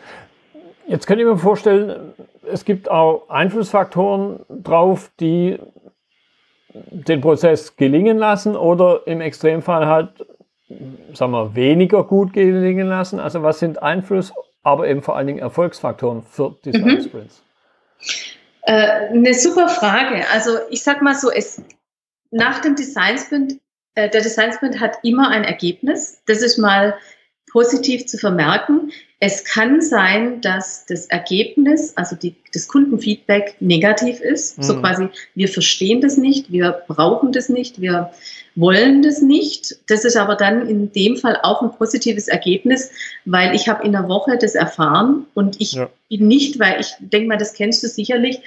Jetzt 0.91 1.07
könnt 1.07 1.21
ihr 1.21 1.27
mir 1.27 1.39
vorstellen, 1.39 2.15
es 2.51 2.65
gibt 2.65 2.91
auch 2.91 3.29
Einflussfaktoren 3.29 4.41
drauf, 4.49 5.13
die 5.21 5.57
den 6.75 7.21
Prozess 7.21 7.77
gelingen 7.77 8.19
lassen 8.19 8.57
oder 8.57 9.03
im 9.07 9.21
Extremfall 9.21 9.87
halt, 9.87 10.27
sagen 11.13 11.31
wir, 11.31 11.55
weniger 11.55 12.03
gut 12.03 12.33
gelingen 12.33 12.89
lassen? 12.89 13.21
Also 13.21 13.45
was 13.45 13.61
sind 13.61 13.81
Einfluss, 13.81 14.33
aber 14.65 14.89
eben 14.89 15.01
vor 15.01 15.17
allen 15.17 15.29
Dingen 15.29 15.39
Erfolgsfaktoren 15.39 16.25
für 16.25 16.57
Design 16.65 16.97
mhm. 16.97 17.03
Sprints? 17.03 17.43
Äh, 18.63 19.11
eine 19.11 19.35
super 19.35 19.69
Frage. 19.69 20.25
Also 20.33 20.59
ich 20.71 20.83
sag 20.83 21.03
mal 21.03 21.15
so, 21.15 21.31
es, 21.31 21.63
nach 22.33 22.63
dem 22.63 22.75
Design 22.75 23.17
Sprint, 23.17 23.61
äh, 23.95 24.11
der 24.11 24.23
Design 24.23 24.53
Sprint 24.53 24.81
hat 24.81 24.99
immer 25.05 25.31
ein 25.31 25.45
Ergebnis. 25.45 26.21
Das 26.27 26.43
ist 26.43 26.59
mal 26.59 26.97
positiv 27.51 28.07
zu 28.07 28.17
vermerken. 28.17 28.93
Es 29.19 29.45
kann 29.45 29.83
sein, 29.83 30.41
dass 30.41 30.87
das 30.87 31.07
Ergebnis, 31.07 31.93
also 31.97 32.17
die, 32.17 32.35
das 32.55 32.69
Kundenfeedback 32.69 33.57
negativ 33.61 34.21
ist. 34.21 34.57
Mhm. 34.57 34.63
So 34.63 34.81
quasi, 34.81 35.09
wir 35.35 35.49
verstehen 35.49 36.01
das 36.01 36.17
nicht, 36.17 36.51
wir 36.51 36.83
brauchen 36.89 37.33
das 37.33 37.49
nicht, 37.49 37.81
wir 37.81 38.13
wollen 38.55 39.03
das 39.03 39.21
nicht. 39.21 39.77
Das 39.89 40.05
ist 40.05 40.17
aber 40.17 40.37
dann 40.37 40.67
in 40.69 40.93
dem 40.93 41.17
Fall 41.17 41.39
auch 41.43 41.61
ein 41.63 41.73
positives 41.73 42.29
Ergebnis, 42.29 42.91
weil 43.25 43.55
ich 43.55 43.69
habe 43.69 43.85
in 43.85 43.93
der 43.93 44.09
Woche 44.09 44.39
das 44.39 44.55
erfahren 44.55 45.27
und 45.35 45.61
ich 45.61 45.73
ja. 45.73 45.91
bin 46.09 46.29
nicht, 46.29 46.59
weil 46.59 46.81
ich 46.81 46.95
denke 47.01 47.29
mal, 47.29 47.37
das 47.39 47.53
kennst 47.53 47.83
du 47.83 47.89
sicherlich, 47.89 48.41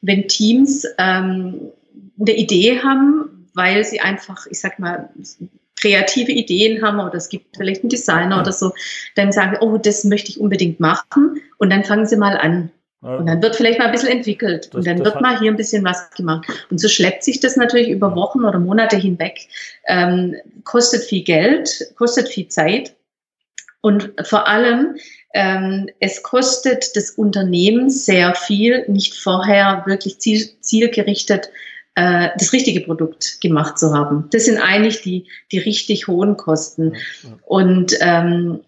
wenn 0.00 0.28
Teams 0.28 0.86
ähm, 0.98 1.72
eine 2.18 2.36
Idee 2.36 2.80
haben, 2.80 3.48
weil 3.54 3.84
sie 3.84 4.00
einfach, 4.00 4.46
ich 4.46 4.60
sag 4.60 4.78
mal, 4.78 5.08
kreative 5.80 6.32
Ideen 6.32 6.82
haben 6.82 7.00
oder 7.00 7.14
es 7.14 7.28
gibt 7.28 7.56
vielleicht 7.56 7.82
einen 7.82 7.90
Designer 7.90 8.40
oder 8.40 8.52
so, 8.52 8.72
dann 9.14 9.32
sagen 9.32 9.52
wir, 9.52 9.62
oh, 9.62 9.78
das 9.78 10.04
möchte 10.04 10.30
ich 10.30 10.40
unbedingt 10.40 10.80
machen 10.80 11.40
und 11.58 11.70
dann 11.70 11.84
fangen 11.84 12.06
sie 12.06 12.16
mal 12.16 12.36
an. 12.36 12.70
Und 13.02 13.26
dann 13.26 13.40
wird 13.40 13.54
vielleicht 13.54 13.78
mal 13.78 13.84
ein 13.84 13.92
bisschen 13.92 14.08
entwickelt 14.08 14.66
das, 14.66 14.74
und 14.74 14.86
dann 14.86 15.04
wird 15.04 15.20
mal 15.20 15.38
hier 15.38 15.52
ein 15.52 15.56
bisschen 15.56 15.84
was 15.84 16.10
gemacht. 16.10 16.44
Und 16.70 16.80
so 16.80 16.88
schleppt 16.88 17.22
sich 17.22 17.38
das 17.38 17.56
natürlich 17.56 17.90
über 17.90 18.16
Wochen 18.16 18.44
oder 18.44 18.58
Monate 18.58 18.96
hinweg, 18.96 19.46
ähm, 19.86 20.34
kostet 20.64 21.04
viel 21.04 21.22
Geld, 21.22 21.92
kostet 21.96 22.28
viel 22.28 22.48
Zeit 22.48 22.96
und 23.86 24.12
vor 24.24 24.48
allem, 24.48 24.96
ähm, 25.32 25.88
es 26.00 26.24
kostet 26.24 26.96
das 26.96 27.10
Unternehmen 27.10 27.88
sehr 27.88 28.34
viel, 28.34 28.84
nicht 28.88 29.14
vorher 29.14 29.84
wirklich 29.86 30.18
ziel, 30.18 30.44
zielgerichtet 30.60 31.50
äh, 31.96 32.28
das 32.38 32.52
richtige 32.52 32.82
Produkt 32.82 33.40
gemacht 33.40 33.78
zu 33.78 33.92
haben. 33.92 34.28
Das 34.30 34.44
sind 34.44 34.58
eigentlich 34.58 35.02
die, 35.02 35.26
die 35.50 35.58
richtig 35.58 36.06
hohen 36.06 36.36
Kosten. 36.36 36.96
Und 37.46 37.96
ähm, 38.00 38.60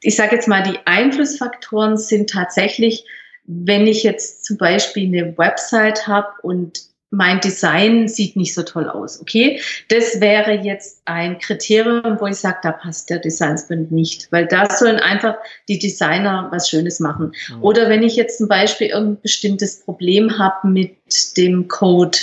ich 0.00 0.16
sage 0.16 0.36
jetzt 0.36 0.46
mal, 0.46 0.62
die 0.62 0.78
Einflussfaktoren 0.84 1.96
sind 1.96 2.30
tatsächlich, 2.30 3.04
wenn 3.44 3.86
ich 3.86 4.02
jetzt 4.02 4.44
zum 4.44 4.58
Beispiel 4.58 5.06
eine 5.06 5.38
Website 5.38 6.06
habe 6.06 6.28
und 6.42 6.82
mein 7.10 7.40
Design 7.40 8.08
sieht 8.08 8.36
nicht 8.36 8.54
so 8.54 8.62
toll 8.62 8.88
aus. 8.88 9.20
Okay, 9.20 9.60
das 9.88 10.20
wäre 10.20 10.52
jetzt 10.52 11.02
ein 11.04 11.38
Kriterium, 11.38 12.18
wo 12.18 12.26
ich 12.26 12.36
sage, 12.36 12.58
da 12.62 12.72
passt 12.72 13.10
der 13.10 13.18
Designsprint 13.18 13.92
nicht, 13.92 14.30
weil 14.32 14.46
da 14.46 14.68
sollen 14.68 14.96
einfach 14.96 15.36
die 15.68 15.78
Designer 15.78 16.48
was 16.50 16.68
Schönes 16.68 16.98
machen. 16.98 17.32
Mhm. 17.48 17.62
Oder 17.62 17.88
wenn 17.88 18.02
ich 18.02 18.16
jetzt 18.16 18.38
zum 18.38 18.48
Beispiel 18.48 18.88
irgendein 18.88 19.22
bestimmtes 19.22 19.80
Problem 19.80 20.36
habe 20.38 20.68
mit 20.68 20.96
dem 21.36 21.68
Code, 21.68 22.18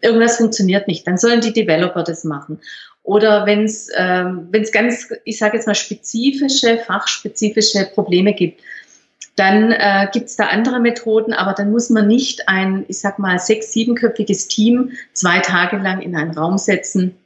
irgendwas 0.00 0.36
funktioniert 0.36 0.86
nicht, 0.86 1.06
dann 1.06 1.18
sollen 1.18 1.40
die 1.40 1.52
Developer 1.52 2.04
das 2.04 2.22
machen. 2.22 2.60
Oder 3.02 3.46
wenn 3.46 3.64
es 3.64 3.88
ähm, 3.96 4.48
wenn 4.50 4.62
es 4.62 4.70
ganz, 4.70 5.08
ich 5.24 5.38
sage 5.38 5.56
jetzt 5.56 5.66
mal 5.66 5.74
spezifische, 5.74 6.78
fachspezifische 6.78 7.88
Probleme 7.94 8.34
gibt, 8.34 8.60
dann 9.36 9.70
äh, 9.70 10.08
gibt 10.12 10.26
es 10.26 10.36
da 10.36 10.46
andere 10.46 10.80
Methoden, 10.80 11.32
aber 11.32 11.52
dann 11.52 11.70
muss 11.70 11.90
man 11.90 12.08
nicht 12.08 12.48
ein, 12.48 12.84
ich 12.88 12.98
sag 12.98 13.18
mal, 13.18 13.38
sechs-, 13.38 13.72
siebenköpfiges 13.72 14.48
Team 14.48 14.92
zwei 15.12 15.38
Tage 15.40 15.76
lang 15.76 16.00
in 16.00 16.16
einen 16.16 16.36
Raum 16.36 16.58
setzen 16.58 17.16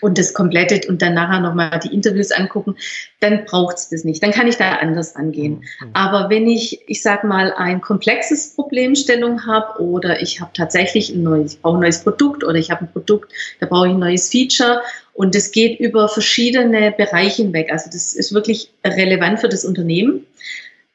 und 0.00 0.18
das 0.18 0.34
komplettet 0.34 0.86
und 0.86 1.00
dann 1.00 1.14
nachher 1.14 1.40
nochmal 1.40 1.78
die 1.78 1.94
Interviews 1.94 2.32
angucken, 2.32 2.76
dann 3.20 3.44
braucht 3.44 3.76
es 3.76 3.88
das 3.88 4.04
nicht. 4.04 4.22
Dann 4.22 4.32
kann 4.32 4.48
ich 4.48 4.56
da 4.56 4.72
anders 4.74 5.16
angehen. 5.16 5.64
Mhm. 5.80 5.90
Aber 5.92 6.28
wenn 6.28 6.46
ich, 6.46 6.80
ich 6.88 7.02
sag 7.02 7.24
mal, 7.24 7.52
ein 7.52 7.80
komplexes 7.80 8.54
Problemstellung 8.54 9.46
habe 9.46 9.80
oder 9.80 10.20
ich 10.20 10.40
habe 10.40 10.50
tatsächlich 10.54 11.10
ein 11.10 11.22
neues, 11.22 11.54
ich 11.54 11.62
brauche 11.62 11.78
ein 11.78 11.80
neues 11.80 12.02
Produkt 12.02 12.44
oder 12.44 12.56
ich 12.56 12.70
habe 12.70 12.84
ein 12.84 12.92
Produkt, 12.92 13.32
da 13.60 13.66
brauche 13.66 13.86
ich 13.86 13.94
ein 13.94 14.00
neues 14.00 14.28
Feature 14.28 14.82
und 15.12 15.34
es 15.34 15.52
geht 15.52 15.78
über 15.78 16.08
verschiedene 16.08 16.92
Bereiche 16.92 17.42
hinweg. 17.42 17.72
Also 17.72 17.88
das 17.90 18.14
ist 18.14 18.34
wirklich 18.34 18.70
relevant 18.84 19.40
für 19.40 19.48
das 19.48 19.64
Unternehmen 19.64 20.26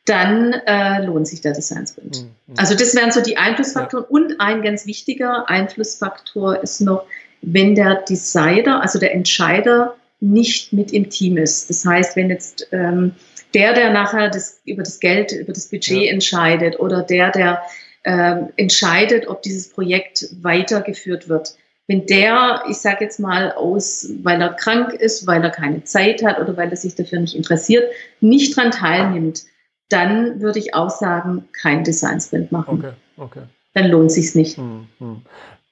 dann 0.06 0.54
äh, 0.54 1.06
lohnt 1.06 1.28
sich 1.28 1.42
der 1.42 1.54
Design 1.54 1.86
Sprint. 1.86 2.24
Mhm. 2.24 2.54
Also 2.58 2.76
das 2.76 2.96
wären 2.96 3.12
so 3.12 3.22
die 3.22 3.38
Einflussfaktoren. 3.38 4.06
Ja. 4.06 4.10
Und 4.10 4.42
ein 4.42 4.62
ganz 4.62 4.86
wichtiger 4.86 5.50
Einflussfaktor 5.50 6.62
ist 6.64 6.82
noch, 6.82 7.06
wenn 7.42 7.76
der 7.76 7.96
Designer, 8.02 8.82
also 8.82 9.00
der 9.00 9.14
Entscheider, 9.14 9.96
nicht 10.20 10.74
mit 10.74 10.92
im 10.92 11.10
Team 11.10 11.38
ist. 11.38 11.70
Das 11.70 11.86
heißt, 11.86 12.16
wenn 12.16 12.30
jetzt 12.30 12.68
ähm, 12.72 13.14
der, 13.54 13.74
der 13.74 13.92
nachher 13.92 14.30
das, 14.30 14.62
über 14.66 14.84
das 14.84 15.00
Geld, 15.00 15.32
über 15.32 15.54
das 15.54 15.70
Budget 15.70 16.04
ja. 16.04 16.12
entscheidet 16.12 16.80
oder 16.80 17.04
der, 17.04 17.32
der 17.32 17.62
ähm, 18.04 18.50
entscheidet, 18.58 19.28
ob 19.28 19.42
dieses 19.42 19.70
Projekt 19.70 20.28
weitergeführt 20.42 21.30
wird, 21.30 21.56
wenn 21.88 22.06
der, 22.06 22.64
ich 22.70 22.78
sage 22.78 23.06
jetzt 23.06 23.20
mal 23.20 23.52
aus, 23.54 24.10
weil 24.22 24.40
er 24.42 24.54
krank 24.54 24.94
ist, 24.94 25.26
weil 25.26 25.44
er 25.44 25.50
keine 25.50 25.84
Zeit 25.86 26.24
hat 26.24 26.40
oder 26.40 26.56
weil 26.56 26.70
er 26.70 26.78
sich 26.78 26.94
dafür 26.94 27.20
nicht 27.20 27.36
interessiert, 27.36 27.92
nicht 28.22 28.56
dran 28.56 28.70
teilnimmt, 28.70 29.44
dann 29.90 30.42
würde 30.42 30.60
ich 30.60 30.74
auch 30.74 30.90
sagen, 30.90 31.48
kein 31.52 31.84
Design 31.84 32.20
Sprint 32.20 32.52
machen. 32.52 32.78
Okay, 32.78 32.94
okay. 33.18 33.42
Dann 33.74 33.88
lohnt 33.88 34.12
sich's 34.12 34.36
nicht. 34.36 34.58
Hm, 34.58 34.88
hm. 35.00 35.22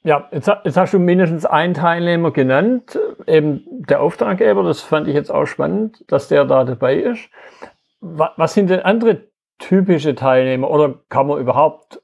Ja, 0.04 0.28
jetzt, 0.32 0.50
jetzt, 0.64 0.78
hast 0.78 0.94
du 0.94 1.00
mindestens 1.00 1.46
einen 1.46 1.74
Teilnehmer 1.74 2.32
genannt, 2.32 2.98
eben 3.26 3.64
der 3.68 4.02
Auftraggeber. 4.02 4.64
Das 4.64 4.82
fand 4.82 5.08
ich 5.08 5.14
jetzt 5.14 5.32
auch 5.32 5.46
spannend, 5.46 6.04
dass 6.08 6.30
der 6.30 6.46
da 6.46 6.64
dabei 6.64 6.96
ist. 6.96 7.30
Was 8.00 8.54
sind 8.54 8.70
denn 8.70 8.80
andere 8.80 9.24
typische 9.60 10.16
Teilnehmer 10.16 10.70
oder 10.70 10.96
kann 11.10 11.28
man 11.28 11.40
überhaupt 11.40 12.00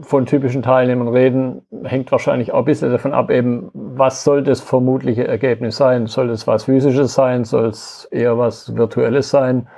von 0.00 0.26
typischen 0.26 0.62
Teilnehmern 0.62 1.08
reden? 1.08 1.62
Hängt 1.84 2.12
wahrscheinlich 2.12 2.52
auch 2.52 2.58
ein 2.58 2.64
bisschen 2.64 2.90
davon 2.90 3.14
ab, 3.14 3.30
eben, 3.30 3.70
was 3.72 4.24
soll 4.24 4.42
das 4.42 4.60
vermutliche 4.60 5.26
Ergebnis 5.26 5.76
sein? 5.76 6.08
Soll 6.08 6.28
das 6.28 6.46
was 6.46 6.64
Physisches 6.64 7.14
sein? 7.14 7.44
Soll 7.44 7.66
es 7.68 8.06
eher 8.10 8.36
was 8.36 8.76
Virtuelles 8.76 9.30
sein? 9.30 9.68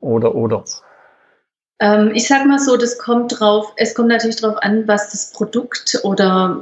Oder, 0.00 0.34
oder? 0.34 0.64
Ähm, 1.80 2.12
ich 2.14 2.28
sage 2.28 2.46
mal 2.46 2.58
so, 2.58 2.76
das 2.76 2.98
kommt 2.98 3.40
drauf, 3.40 3.72
es 3.76 3.94
kommt 3.94 4.08
natürlich 4.08 4.36
darauf 4.36 4.62
an, 4.62 4.86
was 4.86 5.10
das 5.10 5.32
Produkt 5.32 5.98
oder 6.02 6.60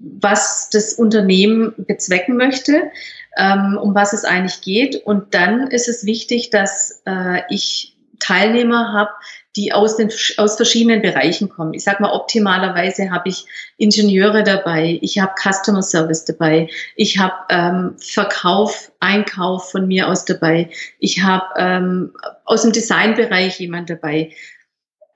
was 0.00 0.70
das 0.70 0.94
Unternehmen 0.94 1.74
bezwecken 1.76 2.36
möchte, 2.36 2.90
ähm, 3.36 3.78
um 3.80 3.94
was 3.94 4.12
es 4.12 4.24
eigentlich 4.24 4.62
geht. 4.62 4.96
Und 5.04 5.34
dann 5.34 5.68
ist 5.68 5.88
es 5.88 6.06
wichtig, 6.06 6.50
dass 6.50 7.02
äh, 7.06 7.42
ich 7.50 7.96
Teilnehmer 8.18 8.92
habe, 8.92 9.10
die 9.56 9.72
aus, 9.72 9.96
den, 9.96 10.10
aus 10.36 10.56
verschiedenen 10.56 11.00
Bereichen 11.00 11.48
kommen. 11.48 11.74
Ich 11.74 11.84
sage 11.84 12.02
mal, 12.02 12.12
optimalerweise 12.12 13.10
habe 13.10 13.30
ich 13.30 13.46
Ingenieure 13.78 14.42
dabei, 14.42 14.98
ich 15.00 15.18
habe 15.18 15.32
Customer 15.40 15.82
Service 15.82 16.24
dabei, 16.24 16.68
ich 16.94 17.18
habe 17.18 17.34
ähm, 17.48 17.96
Verkauf, 17.98 18.92
Einkauf 19.00 19.70
von 19.70 19.88
mir 19.88 20.08
aus 20.08 20.24
dabei, 20.24 20.70
ich 20.98 21.22
habe 21.22 21.46
ähm, 21.56 22.12
aus 22.44 22.62
dem 22.62 22.72
Designbereich 22.72 23.58
jemand 23.58 23.88
dabei. 23.88 24.30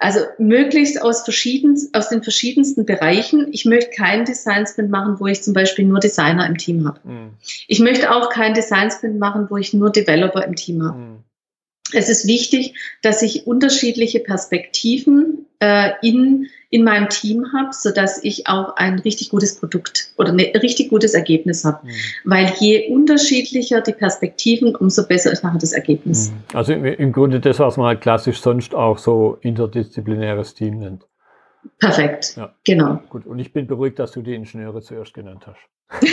Also 0.03 0.21
möglichst 0.39 1.03
aus, 1.03 1.25
verschieden, 1.25 1.77
aus 1.93 2.09
den 2.09 2.23
verschiedensten 2.23 2.87
Bereichen. 2.87 3.49
Ich 3.53 3.67
möchte 3.67 3.91
keinen 3.91 4.25
Design 4.25 4.67
Sprint 4.67 4.91
machen, 4.91 5.21
wo 5.21 5.27
ich 5.27 5.43
zum 5.43 5.53
Beispiel 5.53 5.85
nur 5.85 6.01
Designer 6.01 6.47
im 6.47 6.57
Team 6.57 6.89
habe. 6.89 7.01
Mhm. 7.05 7.31
Ich 7.69 7.81
möchte 7.81 8.11
auch 8.11 8.31
keinen 8.31 8.55
Design 8.55 8.91
Sprint 8.91 9.19
machen, 9.19 9.49
wo 9.51 9.59
ich 9.59 9.75
nur 9.75 9.91
Developer 9.91 10.43
im 10.43 10.57
Team 10.57 10.83
habe. 10.83 10.99
Mhm 10.99 11.25
es 11.93 12.09
ist 12.09 12.27
wichtig, 12.27 12.75
dass 13.03 13.23
ich 13.23 13.47
unterschiedliche 13.47 14.21
Perspektiven 14.21 15.47
äh, 15.61 15.93
in, 16.03 16.49
in 16.71 16.85
meinem 16.85 17.09
Team 17.09 17.47
habe, 17.53 17.71
sodass 17.73 18.23
ich 18.25 18.47
auch 18.47 18.77
ein 18.77 18.99
richtig 19.01 19.31
gutes 19.31 19.59
Produkt 19.59 20.13
oder 20.17 20.33
ein 20.33 20.41
richtig 20.41 20.91
gutes 20.91 21.15
Ergebnis 21.15 21.65
habe. 21.65 21.87
Mhm. 21.87 21.91
Weil 22.25 22.53
je 22.59 22.89
unterschiedlicher 22.89 23.81
die 23.81 23.93
Perspektiven, 23.93 24.75
umso 24.75 25.07
besser 25.07 25.33
ist 25.33 25.45
nachher 25.45 25.59
das 25.59 25.73
Ergebnis. 25.73 26.31
Mhm. 26.31 26.57
Also 26.57 26.73
im, 26.73 26.85
im 26.85 27.13
Grunde 27.13 27.41
das, 27.41 27.59
was 27.59 27.77
man 27.77 27.87
halt 27.87 28.01
klassisch 28.01 28.41
sonst 28.41 28.75
auch 28.75 28.99
so 28.99 29.39
interdisziplinäres 29.43 30.55
Team 30.55 30.79
nennt. 30.79 31.07
Perfekt. 31.79 32.37
Ja. 32.37 32.55
Genau. 32.65 33.01
Gut. 33.09 33.27
Und 33.27 33.39
ich 33.39 33.53
bin 33.53 33.67
beruhigt, 33.67 33.99
dass 33.99 34.13
du 34.13 34.23
die 34.23 34.35
Ingenieure 34.35 34.81
zuerst 34.81 35.13
genannt 35.13 35.47
hast. 35.47 35.61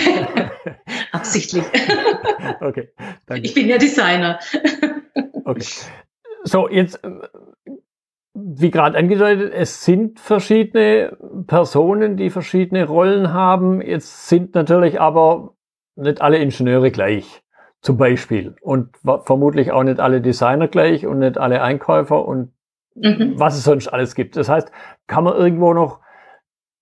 Absichtlich. 1.12 1.63
okay. 2.62 2.90
Danke. 3.28 3.46
Ich 3.46 3.54
bin 3.54 3.68
ja 3.68 3.78
Designer. 3.78 4.40
Okay. 5.48 5.64
So, 6.44 6.68
jetzt, 6.68 7.00
wie 8.34 8.70
gerade 8.70 8.98
angedeutet, 8.98 9.54
es 9.56 9.86
sind 9.86 10.20
verschiedene 10.20 11.18
Personen, 11.48 12.18
die 12.18 12.30
verschiedene 12.30 12.86
Rollen 12.86 13.34
haben. 13.34 13.82
Jetzt 13.82 14.28
sind 14.28 14.56
natürlich 14.56 15.00
aber 15.00 15.54
nicht 15.96 16.22
alle 16.22 16.38
Ingenieure 16.40 16.92
gleich, 16.92 17.44
zum 17.82 17.96
Beispiel. 17.96 18.58
Und 18.60 18.98
vermutlich 19.24 19.72
auch 19.72 19.84
nicht 19.84 20.02
alle 20.02 20.20
Designer 20.20 20.68
gleich 20.68 21.06
und 21.06 21.20
nicht 21.20 21.38
alle 21.38 21.62
Einkäufer 21.62 22.26
und 22.26 22.52
mhm. 22.96 23.40
was 23.40 23.58
es 23.58 23.64
sonst 23.64 23.88
alles 23.88 24.16
gibt. 24.16 24.36
Das 24.36 24.50
heißt, 24.50 24.70
kann 25.08 25.24
man 25.24 25.38
irgendwo 25.38 25.74
noch 25.74 26.02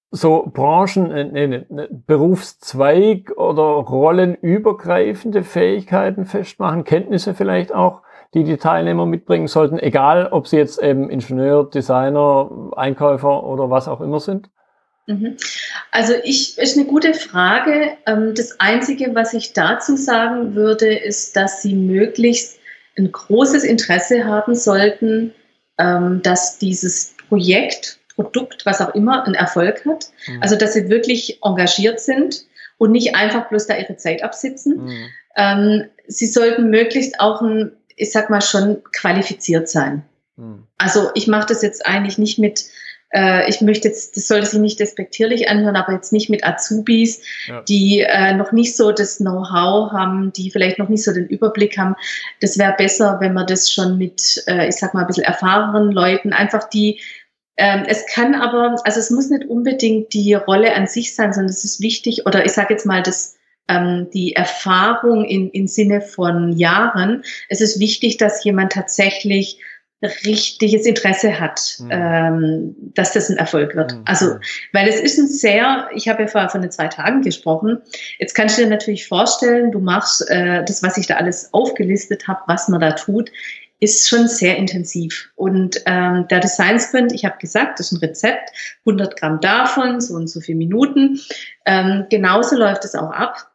so 0.09 0.49
Branchen, 0.51 1.11
äh, 1.11 1.25
nee, 1.25 1.65
nee, 1.69 1.87
Berufszweig 1.91 3.31
oder 3.37 3.63
rollenübergreifende 3.63 5.43
Fähigkeiten 5.43 6.25
festmachen, 6.25 6.83
Kenntnisse 6.83 7.35
vielleicht 7.35 7.73
auch, 7.73 8.01
die 8.35 8.43
die 8.43 8.57
Teilnehmer 8.57 9.05
mitbringen 9.05 9.47
sollten, 9.47 9.79
egal 9.79 10.27
ob 10.27 10.47
sie 10.47 10.57
jetzt 10.57 10.81
eben 10.81 11.09
Ingenieur, 11.09 11.69
Designer, 11.69 12.71
Einkäufer 12.75 13.43
oder 13.45 13.69
was 13.69 13.87
auch 13.87 14.01
immer 14.01 14.19
sind? 14.19 14.49
Mhm. 15.07 15.37
Also 15.91 16.13
ich 16.23 16.57
ist 16.57 16.77
eine 16.77 16.85
gute 16.85 17.13
Frage. 17.13 17.97
Ähm, 18.05 18.33
das 18.35 18.59
Einzige, 18.59 19.15
was 19.15 19.33
ich 19.33 19.53
dazu 19.53 19.95
sagen 19.95 20.53
würde, 20.53 20.93
ist, 20.93 21.35
dass 21.37 21.61
Sie 21.61 21.75
möglichst 21.75 22.59
ein 22.97 23.11
großes 23.11 23.63
Interesse 23.63 24.25
haben 24.25 24.53
sollten, 24.53 25.33
ähm, 25.77 26.21
dass 26.21 26.57
dieses 26.57 27.15
Projekt, 27.29 27.99
Produkt, 28.15 28.65
was 28.65 28.81
auch 28.81 28.95
immer, 28.95 29.25
einen 29.25 29.35
Erfolg 29.35 29.85
hat. 29.85 30.09
Mhm. 30.27 30.41
Also 30.41 30.57
dass 30.57 30.73
Sie 30.73 30.89
wirklich 30.89 31.39
engagiert 31.41 32.01
sind 32.01 32.45
und 32.77 32.91
nicht 32.91 33.15
einfach 33.15 33.47
bloß 33.47 33.67
da 33.67 33.77
Ihre 33.77 33.95
Zeit 33.95 34.23
absitzen. 34.23 34.85
Mhm. 34.85 35.07
Ähm, 35.37 35.85
Sie 36.07 36.27
sollten 36.27 36.69
möglichst 36.69 37.19
auch 37.19 37.41
ein 37.41 37.71
ich 37.95 38.11
sag 38.11 38.29
mal, 38.29 38.41
schon 38.41 38.83
qualifiziert 38.91 39.69
sein. 39.69 40.03
Hm. 40.37 40.63
Also 40.77 41.09
ich 41.13 41.27
mache 41.27 41.47
das 41.47 41.61
jetzt 41.61 41.85
eigentlich 41.85 42.17
nicht 42.17 42.39
mit, 42.39 42.65
äh, 43.13 43.49
ich 43.49 43.61
möchte 43.61 43.87
jetzt, 43.87 44.17
das 44.17 44.27
sollte 44.27 44.47
sich 44.47 44.59
nicht 44.59 44.79
despektierlich 44.79 45.49
anhören, 45.49 45.75
aber 45.75 45.93
jetzt 45.93 46.11
nicht 46.11 46.29
mit 46.29 46.45
Azubis, 46.45 47.21
ja. 47.47 47.61
die 47.61 48.01
äh, 48.01 48.33
noch 48.33 48.51
nicht 48.51 48.75
so 48.75 48.91
das 48.91 49.17
Know-how 49.17 49.91
haben, 49.91 50.33
die 50.33 50.51
vielleicht 50.51 50.79
noch 50.79 50.89
nicht 50.89 51.03
so 51.03 51.13
den 51.13 51.27
Überblick 51.27 51.77
haben. 51.77 51.95
Das 52.41 52.57
wäre 52.57 52.75
besser, 52.77 53.17
wenn 53.21 53.33
man 53.33 53.47
das 53.47 53.71
schon 53.71 53.97
mit, 53.97 54.43
äh, 54.47 54.67
ich 54.67 54.75
sag 54.75 54.93
mal, 54.93 55.01
ein 55.01 55.07
bisschen 55.07 55.23
erfahrenen 55.23 55.91
Leuten, 55.91 56.33
einfach 56.33 56.69
die 56.69 56.99
ähm, 57.57 57.85
es 57.87 58.05
kann 58.07 58.35
aber, 58.35 58.75
also 58.83 58.99
es 58.99 59.09
muss 59.09 59.29
nicht 59.29 59.45
unbedingt 59.45 60.13
die 60.13 60.33
Rolle 60.33 60.75
an 60.75 60.87
sich 60.87 61.15
sein, 61.15 61.31
sondern 61.31 61.51
es 61.51 61.63
ist 61.63 61.79
wichtig, 61.79 62.25
oder 62.25 62.45
ich 62.45 62.51
sage 62.51 62.73
jetzt 62.73 62.85
mal, 62.85 63.01
das 63.01 63.37
ähm, 63.67 64.07
die 64.13 64.35
Erfahrung 64.35 65.25
in, 65.25 65.49
im 65.49 65.67
Sinne 65.67 66.01
von 66.01 66.53
Jahren. 66.53 67.23
Es 67.49 67.61
ist 67.61 67.79
wichtig, 67.79 68.17
dass 68.17 68.43
jemand 68.43 68.73
tatsächlich 68.73 69.59
richtiges 70.25 70.85
Interesse 70.85 71.39
hat, 71.39 71.77
mhm. 71.79 71.89
ähm, 71.91 72.75
dass 72.93 73.13
das 73.13 73.29
ein 73.29 73.37
Erfolg 73.37 73.75
wird. 73.75 73.93
Mhm. 73.93 74.01
Also, 74.05 74.37
weil 74.73 74.87
es 74.87 74.99
ist 74.99 75.17
ein 75.17 75.27
sehr, 75.27 75.89
ich 75.93 76.07
habe 76.07 76.23
ja 76.23 76.27
vorher 76.27 76.49
von 76.49 76.61
den 76.61 76.71
zwei 76.71 76.87
Tagen 76.87 77.21
gesprochen. 77.21 77.81
Jetzt 78.19 78.33
kannst 78.33 78.57
du 78.57 78.63
dir 78.63 78.69
natürlich 78.69 79.07
vorstellen, 79.07 79.71
du 79.71 79.79
machst 79.79 80.29
äh, 80.29 80.63
das, 80.63 80.83
was 80.83 80.97
ich 80.97 81.07
da 81.07 81.15
alles 81.15 81.53
aufgelistet 81.53 82.27
habe, 82.27 82.41
was 82.47 82.67
man 82.67 82.81
da 82.81 82.91
tut, 82.91 83.31
ist 83.79 84.07
schon 84.07 84.27
sehr 84.27 84.57
intensiv. 84.57 85.31
Und 85.35 85.81
ähm, 85.85 86.27
der 86.29 86.39
Design 86.39 86.79
Sprint, 86.79 87.11
ich 87.11 87.25
habe 87.25 87.37
gesagt, 87.39 87.79
das 87.79 87.91
ist 87.91 87.97
ein 87.97 88.07
Rezept, 88.07 88.51
100 88.85 89.19
Gramm 89.19 89.41
davon, 89.41 89.99
so 89.99 90.15
und 90.15 90.27
so 90.27 90.39
viele 90.39 90.57
Minuten. 90.57 91.19
Ähm, 91.65 92.05
genauso 92.09 92.55
läuft 92.57 92.85
es 92.85 92.95
auch 92.95 93.11
ab 93.11 93.51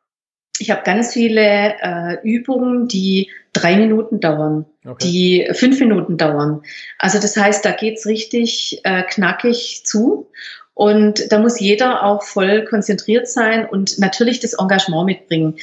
ich 0.61 0.71
habe 0.71 0.83
ganz 0.85 1.15
viele 1.15 1.75
äh, 1.81 2.19
Übungen, 2.23 2.87
die 2.87 3.31
drei 3.53 3.77
Minuten 3.77 4.21
dauern, 4.21 4.67
okay. 4.87 5.07
die 5.07 5.49
fünf 5.55 5.81
Minuten 5.81 6.19
dauern. 6.19 6.63
Also 6.99 7.19
das 7.19 7.37
heißt, 7.37 7.65
da 7.65 7.73
geht's 7.73 8.07
richtig 8.07 8.81
äh, 8.85 9.03
knackig 9.03 9.83
zu. 9.85 10.31
Und 10.75 11.33
da 11.33 11.39
muss 11.39 11.61
jeder 11.61 12.05
auch 12.05 12.23
voll 12.23 12.65
konzentriert 12.65 13.29
sein 13.29 13.67
und 13.67 13.99
natürlich 13.99 14.41
das 14.41 14.55
Engagement 14.55 15.07
mitbringen. 15.07 15.57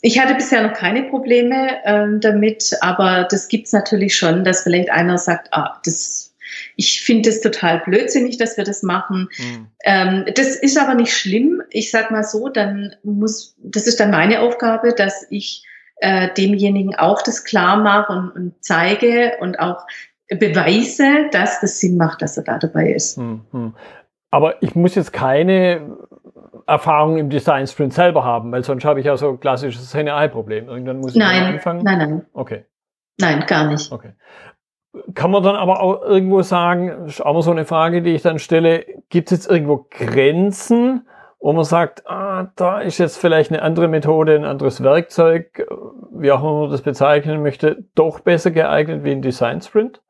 Ich 0.00 0.20
hatte 0.20 0.34
bisher 0.34 0.62
noch 0.62 0.74
keine 0.74 1.04
Probleme 1.04 1.78
ähm, 1.84 2.20
damit, 2.20 2.76
aber 2.80 3.26
das 3.30 3.48
gibt's 3.48 3.72
natürlich 3.72 4.16
schon, 4.16 4.44
dass 4.44 4.62
vielleicht 4.62 4.90
einer 4.90 5.18
sagt, 5.18 5.48
ah, 5.52 5.80
das 5.84 6.25
ich 6.76 7.00
finde 7.00 7.30
es 7.30 7.40
total 7.40 7.80
blödsinnig, 7.80 8.36
dass 8.36 8.56
wir 8.56 8.64
das 8.64 8.82
machen. 8.82 9.28
Mhm. 9.38 9.66
Ähm, 9.84 10.24
das 10.34 10.56
ist 10.56 10.78
aber 10.78 10.94
nicht 10.94 11.16
schlimm. 11.16 11.62
Ich 11.70 11.90
sag 11.90 12.10
mal 12.10 12.22
so, 12.22 12.48
dann 12.48 12.94
muss, 13.02 13.56
das 13.58 13.86
ist 13.86 13.98
dann 13.98 14.10
meine 14.10 14.40
Aufgabe, 14.40 14.92
dass 14.92 15.26
ich 15.30 15.64
äh, 16.00 16.28
demjenigen 16.34 16.94
auch 16.94 17.22
das 17.22 17.44
klar 17.44 17.78
mache 17.78 18.12
und, 18.12 18.30
und 18.30 18.54
zeige 18.60 19.32
und 19.40 19.58
auch 19.58 19.86
beweise, 20.28 21.28
dass 21.32 21.60
das 21.60 21.80
Sinn 21.80 21.96
macht, 21.96 22.20
dass 22.20 22.36
er 22.36 22.44
da 22.44 22.58
dabei 22.58 22.92
ist. 22.92 23.16
Mhm. 23.16 23.74
Aber 24.30 24.62
ich 24.62 24.74
muss 24.74 24.94
jetzt 24.94 25.12
keine 25.12 25.96
Erfahrung 26.66 27.16
im 27.16 27.30
Design 27.30 27.66
Sprint 27.66 27.94
selber 27.94 28.24
haben, 28.24 28.50
weil 28.52 28.64
sonst 28.64 28.84
habe 28.84 29.00
ich 29.00 29.06
ja 29.06 29.16
so 29.16 29.30
ein 29.30 29.40
klassisches 29.40 29.94
Henne-Ei-Problem. 29.94 30.68
Irgendwann 30.68 30.98
muss 30.98 31.12
ich 31.12 31.18
nein, 31.18 31.54
anfangen. 31.54 31.82
Nein, 31.84 31.98
nein. 31.98 32.26
Okay. 32.32 32.64
Nein, 33.18 33.44
gar 33.46 33.70
nicht. 33.70 33.90
Okay. 33.92 34.12
Kann 35.14 35.30
man 35.30 35.42
dann 35.42 35.56
aber 35.56 35.82
auch 35.82 36.02
irgendwo 36.02 36.42
sagen, 36.42 37.06
ist 37.06 37.24
auch 37.24 37.34
mal 37.34 37.42
so 37.42 37.50
eine 37.50 37.64
Frage, 37.64 38.02
die 38.02 38.14
ich 38.14 38.22
dann 38.22 38.38
stelle, 38.38 38.84
gibt 39.08 39.30
es 39.30 39.38
jetzt 39.38 39.50
irgendwo 39.50 39.86
Grenzen, 39.90 41.06
wo 41.40 41.52
man 41.52 41.64
sagt, 41.64 42.08
ah, 42.08 42.48
da 42.56 42.80
ist 42.80 42.98
jetzt 42.98 43.18
vielleicht 43.18 43.50
eine 43.50 43.62
andere 43.62 43.88
Methode, 43.88 44.34
ein 44.34 44.44
anderes 44.44 44.82
Werkzeug, 44.82 45.66
wie 46.12 46.32
auch 46.32 46.40
immer 46.40 46.60
man 46.60 46.70
das 46.70 46.82
bezeichnen 46.82 47.42
möchte, 47.42 47.84
doch 47.94 48.20
besser 48.20 48.50
geeignet 48.50 49.04
wie 49.04 49.12
ein 49.12 49.22
Design 49.22 49.60
Sprint? 49.60 50.00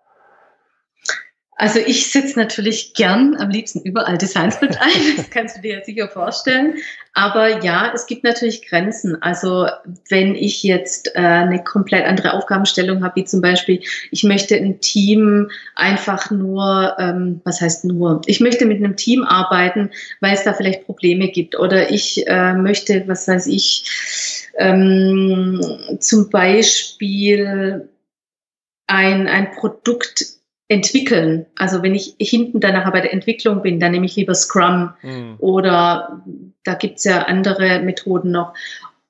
Also 1.58 1.80
ich 1.80 2.12
setze 2.12 2.38
natürlich 2.38 2.92
gern 2.92 3.34
am 3.38 3.48
liebsten 3.48 3.80
überall 3.80 4.18
Designsprint 4.18 4.78
ein, 4.78 4.90
das 5.16 5.30
kannst 5.30 5.56
du 5.56 5.62
dir 5.62 5.78
ja 5.78 5.84
sicher 5.84 6.08
vorstellen. 6.08 6.74
Aber 7.14 7.64
ja, 7.64 7.90
es 7.94 8.06
gibt 8.06 8.24
natürlich 8.24 8.68
Grenzen. 8.68 9.20
Also 9.22 9.66
wenn 10.10 10.34
ich 10.34 10.62
jetzt 10.62 11.16
äh, 11.16 11.20
eine 11.20 11.64
komplett 11.64 12.04
andere 12.04 12.34
Aufgabenstellung 12.34 13.02
habe, 13.02 13.16
wie 13.16 13.24
zum 13.24 13.40
Beispiel, 13.40 13.80
ich 14.10 14.22
möchte 14.22 14.54
ein 14.54 14.82
Team 14.82 15.50
einfach 15.74 16.30
nur, 16.30 16.94
ähm, 16.98 17.40
was 17.44 17.62
heißt 17.62 17.86
nur, 17.86 18.20
ich 18.26 18.40
möchte 18.40 18.66
mit 18.66 18.76
einem 18.76 18.96
Team 18.96 19.24
arbeiten, 19.24 19.90
weil 20.20 20.34
es 20.34 20.44
da 20.44 20.52
vielleicht 20.52 20.84
Probleme 20.84 21.28
gibt. 21.28 21.58
Oder 21.58 21.90
ich 21.90 22.26
äh, 22.26 22.52
möchte, 22.52 23.04
was 23.06 23.26
weiß 23.26 23.46
ich, 23.46 24.50
ähm, 24.58 25.58
zum 26.00 26.28
Beispiel 26.28 27.88
ein, 28.86 29.26
ein 29.26 29.52
Produkt 29.52 30.35
entwickeln. 30.68 31.46
Also 31.56 31.82
wenn 31.82 31.94
ich 31.94 32.14
hinten 32.18 32.60
danach 32.60 32.90
bei 32.92 33.00
der 33.00 33.12
Entwicklung 33.12 33.62
bin, 33.62 33.78
dann 33.78 33.92
nehme 33.92 34.06
ich 34.06 34.16
lieber 34.16 34.34
Scrum 34.34 34.92
mhm. 35.02 35.36
oder 35.38 36.24
da 36.64 36.74
gibt's 36.74 37.04
ja 37.04 37.22
andere 37.22 37.80
Methoden 37.80 38.32
noch. 38.32 38.54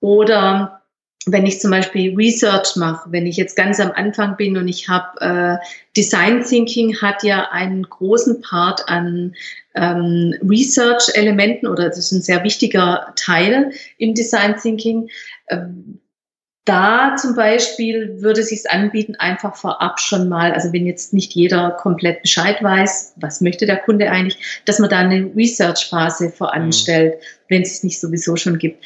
Oder 0.01 0.83
wenn 1.29 1.47
ich 1.47 1.61
zum 1.61 1.73
Beispiel 1.73 2.15
Research 2.15 2.77
mache, 2.77 3.11
wenn 3.11 3.27
ich 3.27 3.37
jetzt 3.37 3.57
ganz 3.57 3.81
am 3.81 3.91
Anfang 3.91 4.37
bin 4.37 4.57
und 4.57 4.69
ich 4.69 4.89
habe 4.89 5.21
äh, 5.21 5.67
Design 5.97 6.45
Thinking 6.45 7.01
hat 7.01 7.25
ja 7.25 7.49
einen 7.51 7.83
großen 7.83 8.43
Part 8.43 8.89
an 8.89 9.35
ähm, 9.75 10.35
Research-Elementen 10.49 11.67
oder 11.67 11.89
das 11.89 11.99
ist 11.99 12.13
ein 12.13 12.23
sehr 12.23 12.45
wichtiger 12.45 13.13
Teil 13.17 13.73
im 13.99 14.15
Design 14.15 14.57
Thinking. 14.57 15.09
Ähm, 15.49 16.01
da 16.67 17.15
zum 17.17 17.37
Beispiel 17.37 18.21
würde 18.21 18.41
es 18.41 18.49
sich 18.49 18.69
anbieten, 18.69 19.15
einfach 19.15 19.57
vorab 19.57 20.01
schon 20.01 20.29
mal, 20.29 20.53
also 20.53 20.73
wenn 20.73 20.85
jetzt 20.85 21.15
nicht 21.15 21.33
jeder 21.33 21.71
komplett 21.71 22.23
Bescheid 22.23 22.63
weiß, 22.63 23.15
was 23.17 23.41
möchte 23.41 23.67
der 23.67 23.79
Kunde 23.79 24.11
eigentlich, 24.11 24.63
dass 24.67 24.79
man 24.79 24.91
da 24.91 24.99
eine 24.99 25.31
Research-Phase 25.35 26.31
voranstellt, 26.31 27.15
mhm. 27.15 27.21
wenn 27.49 27.63
es 27.63 27.77
es 27.77 27.85
nicht 27.85 28.01
sowieso 28.01 28.37
schon 28.37 28.59
gibt. 28.59 28.85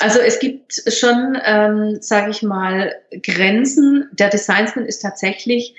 Also 0.00 0.18
es 0.18 0.40
gibt 0.40 0.82
schon, 0.88 1.38
ähm, 1.44 1.98
sage 2.00 2.30
ich 2.30 2.42
mal, 2.42 2.94
Grenzen. 3.22 4.08
Der 4.12 4.28
Designsman 4.28 4.86
ist 4.86 5.00
tatsächlich 5.00 5.74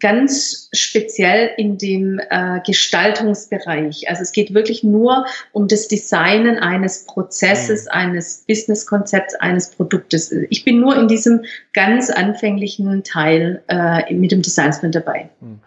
ganz 0.00 0.68
speziell 0.72 1.50
in 1.56 1.78
dem 1.78 2.20
äh, 2.30 2.60
Gestaltungsbereich. 2.66 4.08
Also 4.08 4.22
es 4.22 4.32
geht 4.32 4.52
wirklich 4.52 4.82
nur 4.82 5.26
um 5.52 5.68
das 5.68 5.86
Designen 5.88 6.58
eines 6.58 7.04
Prozesses, 7.04 7.84
mhm. 7.84 7.90
eines 7.92 8.44
Businesskonzepts, 8.48 9.36
eines 9.36 9.70
Produktes. 9.70 10.32
Ich 10.50 10.64
bin 10.64 10.80
nur 10.80 10.96
in 10.96 11.06
diesem 11.06 11.44
ganz 11.72 12.10
anfänglichen 12.10 13.04
Teil 13.04 13.62
äh, 13.68 14.12
mit 14.12 14.32
dem 14.32 14.42
Designsprint 14.42 14.96
dabei. 14.96 15.28
Mhm. 15.40 15.60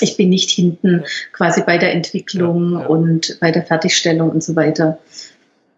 Ich 0.00 0.16
bin 0.16 0.28
nicht 0.28 0.50
hinten 0.50 1.04
quasi 1.32 1.62
bei 1.62 1.78
der 1.78 1.92
Entwicklung 1.92 2.72
ja, 2.72 2.80
ja. 2.80 2.86
und 2.86 3.38
bei 3.40 3.52
der 3.52 3.62
Fertigstellung 3.62 4.30
und 4.30 4.42
so 4.42 4.56
weiter. 4.56 4.98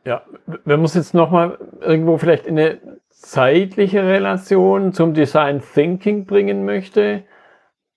Ja, 0.05 0.23
wenn 0.65 0.79
man 0.79 0.87
es 0.87 0.95
jetzt 0.95 1.13
nochmal 1.13 1.59
irgendwo 1.81 2.17
vielleicht 2.17 2.47
in 2.47 2.59
eine 2.59 2.79
zeitliche 3.11 4.07
Relation 4.07 4.95
zum 4.95 5.13
Design 5.13 5.63
Thinking 5.75 6.25
bringen 6.25 6.65
möchte, 6.65 7.23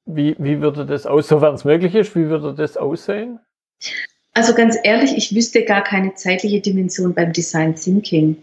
wie, 0.06 0.36
wie 0.38 0.62
würde 0.62 0.86
das 0.86 1.06
aus, 1.06 1.28
sofern 1.30 1.56
es 1.56 1.66
möglich 1.66 1.96
ist, 1.96 2.16
wie 2.16 2.28
würde 2.28 2.54
das 2.54 2.78
aussehen? 2.78 3.40
Also 4.34 4.56
ganz 4.56 4.78
ehrlich, 4.84 5.16
ich 5.16 5.36
wüsste 5.36 5.64
gar 5.64 5.84
keine 5.84 6.16
zeitliche 6.16 6.60
Dimension 6.60 7.14
beim 7.14 7.34
Design 7.34 7.76
Thinking. 7.76 8.36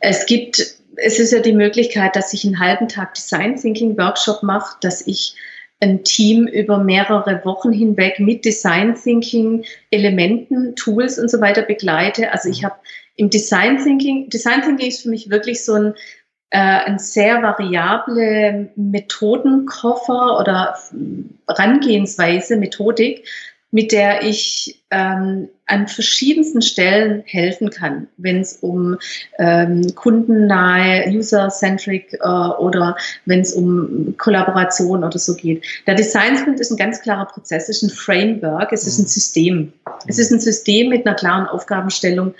Es 0.00 0.26
gibt, 0.26 0.58
es 0.96 1.18
ist 1.20 1.32
ja 1.32 1.38
die 1.38 1.52
Möglichkeit, 1.52 2.16
dass 2.16 2.32
ich 2.32 2.44
einen 2.44 2.58
halben 2.58 2.88
Tag 2.88 3.14
Design 3.14 3.56
Thinking 3.56 3.96
Workshop 3.96 4.42
mache, 4.42 4.76
dass 4.80 5.06
ich 5.06 5.34
ein 5.80 6.04
Team 6.04 6.46
über 6.46 6.78
mehrere 6.78 7.42
Wochen 7.44 7.72
hinweg 7.72 8.18
mit 8.18 8.44
Design 8.44 8.94
Thinking 8.94 9.64
Elementen, 9.90 10.74
Tools 10.76 11.18
und 11.18 11.30
so 11.30 11.40
weiter 11.40 11.62
begleite. 11.62 12.30
Also 12.32 12.48
ich 12.48 12.64
habe 12.64 12.74
im 13.16 13.30
Design 13.30 13.82
Thinking, 13.82 14.28
Design 14.28 14.62
Thinking 14.62 14.88
ist 14.88 15.02
für 15.02 15.10
mich 15.10 15.30
wirklich 15.30 15.64
so 15.64 15.74
ein 15.74 15.94
äh, 16.50 16.58
ein 16.58 16.98
sehr 16.98 17.42
variable 17.42 18.70
Methodenkoffer 18.76 20.38
oder 20.38 20.76
Herangehensweise, 21.46 22.56
Methodik, 22.56 23.24
mit 23.72 23.92
der 23.92 24.24
ich 24.24 24.82
ähm, 24.90 25.48
an 25.66 25.86
verschiedensten 25.86 26.60
Stellen 26.60 27.22
helfen 27.24 27.70
kann, 27.70 28.08
wenn 28.16 28.40
es 28.40 28.56
um 28.56 28.98
ähm, 29.38 29.94
kundennahe, 29.94 31.08
user-centric 31.08 32.14
äh, 32.14 32.26
oder 32.26 32.96
wenn 33.26 33.40
es 33.40 33.52
um 33.52 34.16
Kollaboration 34.18 35.04
oder 35.04 35.18
so 35.18 35.36
geht. 35.36 35.64
Der 35.86 35.94
Design 35.94 36.36
Sprint 36.36 36.58
ist 36.58 36.72
ein 36.72 36.76
ganz 36.76 37.00
klarer 37.00 37.26
Prozess, 37.26 37.68
es 37.68 37.76
ist 37.76 37.82
ein 37.84 37.96
Framework, 37.96 38.72
es 38.72 38.88
ist 38.88 38.98
ein 38.98 39.06
System. 39.06 39.72
Es 40.08 40.18
ist 40.18 40.32
ein 40.32 40.40
System 40.40 40.88
mit 40.88 41.06
einer 41.06 41.14
klaren 41.14 41.46
Aufgabenstellung, 41.46 42.34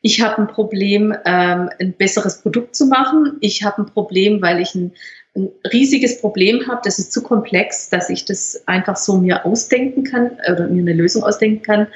ich 0.00 0.20
habe 0.22 0.42
ein 0.42 0.48
Problem, 0.48 1.14
ähm, 1.24 1.70
ein 1.80 1.92
besseres 1.92 2.40
Produkt 2.40 2.74
zu 2.76 2.86
machen. 2.86 3.38
Ich 3.40 3.64
habe 3.64 3.82
ein 3.82 3.86
Problem, 3.86 4.40
weil 4.42 4.60
ich 4.60 4.74
ein, 4.74 4.92
ein 5.34 5.48
riesiges 5.72 6.20
Problem 6.20 6.66
habe. 6.68 6.80
Das 6.84 6.98
ist 6.98 7.12
zu 7.12 7.22
komplex, 7.22 7.88
dass 7.90 8.10
ich 8.10 8.24
das 8.24 8.62
einfach 8.66 8.96
so 8.96 9.18
mir 9.18 9.44
ausdenken 9.44 10.04
kann 10.04 10.32
oder 10.50 10.68
mir 10.68 10.80
eine 10.80 10.92
Lösung 10.92 11.22
ausdenken 11.22 11.62
kann. 11.62 11.88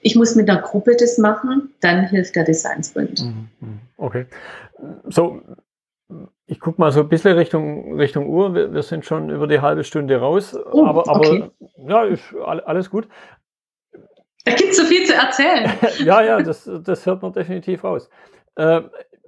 Ich 0.00 0.14
muss 0.16 0.34
mit 0.34 0.50
einer 0.50 0.60
Gruppe 0.60 0.96
das 0.98 1.16
machen, 1.16 1.70
dann 1.80 2.06
hilft 2.06 2.36
der 2.36 2.44
Design 2.44 2.82
Sprint. 2.82 3.24
Mhm, 3.24 3.48
mhm. 3.60 3.80
Okay. 3.96 4.26
So, 5.08 5.40
ich 6.46 6.60
gucke 6.60 6.80
mal 6.80 6.92
so 6.92 7.00
ein 7.00 7.08
bisschen 7.08 7.36
Richtung, 7.38 7.94
Richtung 7.94 8.28
Uhr. 8.28 8.54
Wir, 8.54 8.74
wir, 8.74 8.82
sind 8.82 9.06
schon 9.06 9.30
über 9.30 9.46
die 9.46 9.60
halbe 9.60 9.84
Stunde 9.84 10.18
raus. 10.18 10.54
Oh, 10.72 10.84
aber 10.84 11.08
aber 11.08 11.20
okay. 11.20 11.50
ja, 11.88 12.04
ist 12.04 12.34
alles 12.44 12.90
gut. 12.90 13.08
Da 14.44 14.52
gibt 14.52 14.70
es 14.70 14.76
so 14.76 14.84
viel 14.84 15.04
zu 15.04 15.14
erzählen. 15.14 15.72
ja, 16.04 16.22
ja, 16.22 16.42
das, 16.42 16.70
das 16.84 17.06
hört 17.06 17.22
man 17.22 17.32
definitiv 17.32 17.82
raus. 17.84 18.10
Äh, 18.56 18.82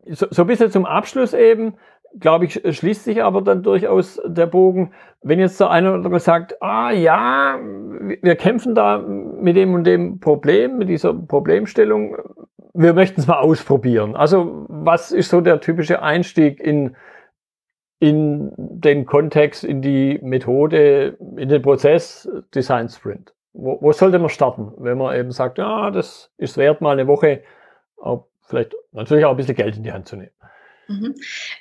so, 0.09 0.26
so 0.31 0.42
ein 0.42 0.46
bisschen 0.46 0.70
zum 0.70 0.85
Abschluss 0.85 1.33
eben, 1.33 1.74
glaube 2.18 2.44
ich, 2.44 2.61
schließt 2.76 3.05
sich 3.05 3.22
aber 3.22 3.42
dann 3.42 3.62
durchaus 3.62 4.20
der 4.24 4.46
Bogen, 4.46 4.92
wenn 5.22 5.38
jetzt 5.38 5.59
der 5.59 5.70
eine 5.70 5.88
oder 5.88 5.96
andere 5.96 6.20
sagt, 6.20 6.62
ah 6.62 6.90
ja, 6.90 7.59
wir 7.61 8.37
kämpfen 8.37 8.74
da 8.74 8.98
mit 8.98 9.57
dem 9.57 9.74
und 9.74 9.85
dem 9.85 10.20
Problem, 10.20 10.79
mit 10.79 10.88
dieser 10.88 11.12
Problemstellung, 11.12 12.16
wir 12.74 12.94
möchten 12.94 13.20
es 13.20 13.26
mal 13.26 13.40
ausprobieren. 13.40 14.16
Also 14.16 14.66
was 14.68 15.12
ist 15.12 15.31
so 15.31 15.40
der 15.40 15.61
typische 15.61 16.02
Einstieg 16.02 16.61
in, 16.61 16.94
in 17.98 18.52
den 18.57 19.07
Kontext, 19.07 19.64
in 19.64 19.83
die 19.83 20.18
Methode, 20.22 21.16
in 21.37 21.48
den 21.48 21.62
Prozess 21.62 22.29
Design 22.55 22.88
Sprint? 22.88 23.36
Wo, 23.57 23.79
wo 23.81 23.92
sollte 23.92 24.19
man 24.19 24.29
starten, 24.29 24.73
wenn 24.79 24.99
man 24.99 25.16
eben 25.16 25.33
sagt, 25.33 25.59
ja, 25.59 25.90
das 25.90 26.31
ist 26.37 26.57
wert, 26.57 26.81
mal 26.81 26.92
eine 26.92 27.07
Woche, 27.07 27.42
auch 27.97 28.27
vielleicht 28.47 28.75
natürlich 28.92 29.25
auch 29.25 29.31
ein 29.31 29.37
bisschen 29.37 29.57
Geld 29.57 29.77
in 29.77 29.83
die 29.83 29.92
Hand 29.92 30.09
zu 30.09 30.16
nehmen. 30.16 30.31
Mhm. 30.88 31.14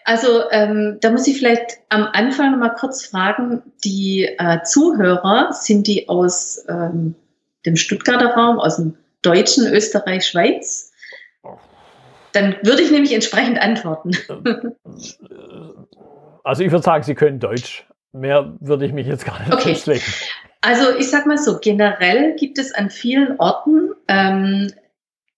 Also 0.04 0.50
ähm, 0.52 0.98
da 1.02 1.10
muss 1.10 1.26
ich 1.28 1.38
vielleicht 1.38 1.80
am 1.90 2.08
Anfang 2.14 2.52
noch 2.52 2.60
mal 2.60 2.76
kurz 2.76 3.06
fragen, 3.06 3.64
die 3.84 4.26
äh, 4.38 4.62
Zuhörer, 4.64 5.52
sind 5.52 5.88
die 5.88 6.08
aus 6.10 6.64
ähm, 6.70 7.16
dem 7.66 7.76
Stuttgarter 7.76 8.36
Raum, 8.36 8.60
aus 8.60 8.76
dem 8.76 8.96
deutschen 9.24 9.66
Österreich, 9.74 10.28
Schweiz? 10.28 10.92
Dann 12.34 12.58
würde 12.64 12.82
ich 12.82 12.92
nämlich 12.92 13.14
entsprechend 13.14 13.60
antworten. 13.60 14.12
Also 16.44 16.64
ich 16.64 16.72
würde 16.72 16.84
sagen, 16.84 17.02
Sie 17.04 17.16
können 17.16 17.40
Deutsch. 17.40 17.88
Mehr 18.12 18.54
würde 18.60 18.86
ich 18.86 18.94
mich 18.94 19.08
jetzt 19.08 19.26
gar 19.26 19.40
nicht 19.40 19.54
okay. 19.54 19.70
festlegen. 19.70 20.04
Also 20.62 20.98
ich 20.98 21.10
sag 21.10 21.26
mal 21.26 21.38
so, 21.38 21.60
generell 21.60 22.36
gibt 22.36 22.58
es 22.58 22.74
an 22.74 22.90
vielen 22.90 23.40
Orten, 23.40 23.92
ähm, 24.08 24.72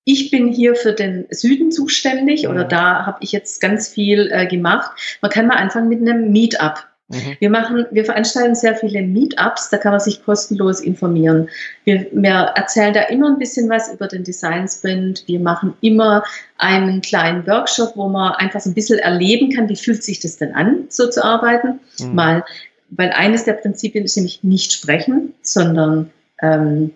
ich 0.10 0.32
bin 0.32 0.48
hier 0.48 0.76
für 0.76 0.94
den 0.94 1.26
Süden 1.32 1.70
zuständig 1.70 2.48
oder 2.48 2.64
da 2.64 3.06
habe 3.06 3.18
ich 3.20 3.34
jetzt 3.34 3.60
ganz 3.60 3.90
viel 3.90 4.30
äh, 4.32 4.48
gemacht. 4.48 5.18
Man 5.22 5.30
kann 5.30 5.48
mal 5.48 5.58
anfangen 5.58 5.90
mit 5.90 6.00
einem 6.00 6.32
Meetup. 6.32 6.88
Mhm. 7.10 7.36
Wir 7.40 7.50
machen, 7.50 7.86
wir 7.92 8.06
veranstalten 8.06 8.56
sehr 8.56 8.76
viele 8.76 9.02
Meetups, 9.02 9.70
da 9.70 9.78
kann 9.78 9.92
man 9.92 10.00
sich 10.00 10.24
kostenlos 10.24 10.80
informieren. 10.80 11.50
Wir, 11.84 12.08
wir 12.14 12.54
erzählen 12.56 12.94
da 12.94 13.02
immer 13.04 13.28
ein 13.28 13.38
bisschen 13.38 13.70
was 13.70 13.92
über 13.92 14.08
den 14.08 14.24
Design 14.24 14.70
Sprint. 14.70 15.24
Wir 15.28 15.42
machen 15.42 15.74
immer 15.82 16.24
einen 16.58 17.02
kleinen 17.02 17.46
Workshop, 17.46 17.98
wo 17.98 18.08
man 18.08 18.32
einfach 18.36 18.62
so 18.62 18.70
ein 18.70 18.76
bisschen 18.76 19.00
erleben 19.00 19.54
kann, 19.54 19.68
wie 19.68 19.76
fühlt 19.76 20.04
sich 20.04 20.22
das 20.22 20.38
denn 20.38 20.54
an, 20.56 20.86
so 20.88 21.10
zu 21.10 21.22
arbeiten. 21.22 21.82
Mhm. 22.00 22.16
Mal 22.16 22.46
weil 22.90 23.12
eines 23.12 23.44
der 23.44 23.54
Prinzipien 23.54 24.06
ist 24.06 24.16
nämlich 24.16 24.44
nicht 24.44 24.74
sprechen, 24.74 25.34
sondern 25.42 26.12
ähm, 26.42 26.92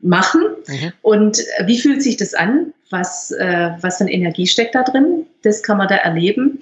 machen. 0.00 0.42
Mhm. 0.66 0.92
Und 1.02 1.38
wie 1.64 1.78
fühlt 1.78 2.02
sich 2.02 2.16
das 2.16 2.34
an? 2.34 2.72
Was, 2.90 3.30
äh, 3.30 3.70
was 3.80 3.98
für 3.98 4.04
eine 4.04 4.12
Energie 4.12 4.46
steckt 4.46 4.74
da 4.74 4.82
drin? 4.82 5.26
Das 5.42 5.62
kann 5.62 5.78
man 5.78 5.88
da 5.88 5.96
erleben. 5.96 6.60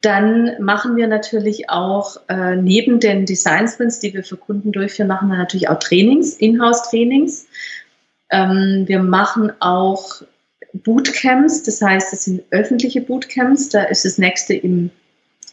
Dann 0.00 0.62
machen 0.62 0.96
wir 0.96 1.06
natürlich 1.06 1.68
auch 1.68 2.16
äh, 2.28 2.56
neben 2.56 3.00
den 3.00 3.26
Design 3.26 3.68
Sprints, 3.68 4.00
die 4.00 4.14
wir 4.14 4.24
für 4.24 4.38
Kunden 4.38 4.72
durchführen, 4.72 5.08
machen 5.08 5.28
wir 5.28 5.36
natürlich 5.36 5.68
auch 5.68 5.78
Trainings, 5.78 6.34
Inhouse-Trainings. 6.38 7.46
Ähm, 8.30 8.84
wir 8.86 9.02
machen 9.02 9.52
auch 9.60 10.22
Bootcamps, 10.72 11.64
das 11.64 11.82
heißt, 11.82 12.12
es 12.12 12.24
sind 12.24 12.42
öffentliche 12.50 13.02
Bootcamps. 13.02 13.68
Da 13.68 13.82
ist 13.84 14.06
das 14.06 14.16
nächste 14.16 14.54
im 14.54 14.90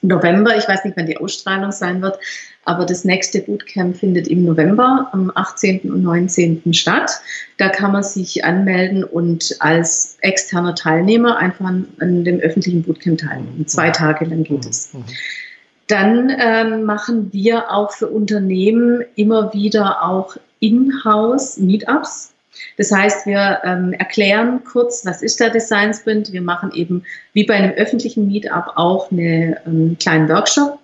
November. 0.01 0.55
Ich 0.57 0.67
weiß 0.67 0.85
nicht, 0.85 0.97
wann 0.97 1.05
die 1.05 1.17
Ausstrahlung 1.17 1.71
sein 1.71 2.01
wird, 2.01 2.19
aber 2.65 2.85
das 2.85 3.05
nächste 3.05 3.41
Bootcamp 3.41 3.97
findet 3.97 4.27
im 4.27 4.43
November 4.43 5.09
am 5.11 5.31
18. 5.33 5.91
und 5.91 6.03
19. 6.03 6.73
statt. 6.73 7.11
Da 7.57 7.69
kann 7.69 7.91
man 7.91 8.03
sich 8.03 8.43
anmelden 8.43 9.03
und 9.03 9.55
als 9.59 10.17
externer 10.21 10.75
Teilnehmer 10.75 11.37
einfach 11.37 11.65
an, 11.65 11.87
an 11.99 12.23
dem 12.23 12.39
öffentlichen 12.39 12.83
Bootcamp 12.83 13.19
teilnehmen. 13.19 13.67
Zwei 13.67 13.89
Tage 13.89 14.25
lang 14.25 14.43
geht 14.43 14.65
es. 14.65 14.93
Mhm. 14.93 15.03
Dann 15.87 16.35
ähm, 16.37 16.83
machen 16.83 17.31
wir 17.31 17.71
auch 17.71 17.93
für 17.93 18.07
Unternehmen 18.07 19.03
immer 19.15 19.53
wieder 19.53 20.03
auch 20.03 20.35
in-house 20.59 21.57
Meetups. 21.57 22.33
Das 22.78 22.91
heißt, 22.91 23.26
wir 23.26 23.60
ähm, 23.64 23.93
erklären 23.93 24.64
kurz, 24.64 25.05
was 25.05 25.22
ist 25.22 25.39
der 25.39 25.49
Design 25.49 25.93
Sprint. 25.93 26.32
Wir 26.32 26.41
machen 26.41 26.72
eben 26.74 27.03
wie 27.34 27.45
bei 27.45 27.55
einem 27.55 27.74
öffentlichen 27.74 28.28
Meetup 28.28 28.74
auch 28.76 29.12
einen 29.12 29.55
ähm, 29.66 29.97
kleinen 29.99 30.30
Workshop. 30.30 30.80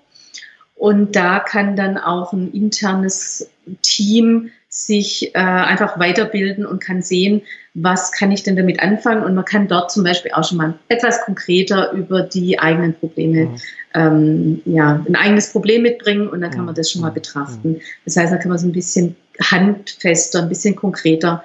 Und 0.75 1.15
da 1.15 1.39
kann 1.39 1.75
dann 1.75 1.97
auch 1.97 2.33
ein 2.33 2.51
internes 2.51 3.49
Team 3.81 4.51
sich 4.73 5.35
äh, 5.35 5.39
einfach 5.39 5.99
weiterbilden 5.99 6.65
und 6.65 6.83
kann 6.83 7.03
sehen, 7.03 7.43
was 7.75 8.11
kann 8.11 8.31
ich 8.31 8.41
denn 8.41 8.55
damit 8.55 8.79
anfangen. 8.81 9.23
Und 9.23 9.35
man 9.35 9.45
kann 9.45 9.67
dort 9.67 9.91
zum 9.91 10.03
Beispiel 10.03 10.31
auch 10.31 10.43
schon 10.43 10.57
mal 10.57 10.73
etwas 10.87 11.21
konkreter 11.21 11.91
über 11.91 12.23
die 12.23 12.57
eigenen 12.57 12.95
Probleme, 12.95 13.45
mhm. 13.45 13.57
ähm, 13.93 14.61
ja, 14.65 15.03
ein 15.07 15.15
eigenes 15.15 15.51
Problem 15.51 15.83
mitbringen 15.83 16.27
und 16.27 16.41
dann 16.41 16.49
kann 16.49 16.65
man 16.65 16.73
das 16.73 16.91
schon 16.91 17.01
mal 17.01 17.11
mhm. 17.11 17.15
betrachten. 17.15 17.81
Das 18.03 18.17
heißt, 18.17 18.33
da 18.33 18.37
kann 18.37 18.49
man 18.49 18.57
so 18.57 18.67
ein 18.67 18.73
bisschen 18.73 19.15
handfester, 19.39 20.41
ein 20.41 20.49
bisschen 20.49 20.75
konkreter 20.75 21.43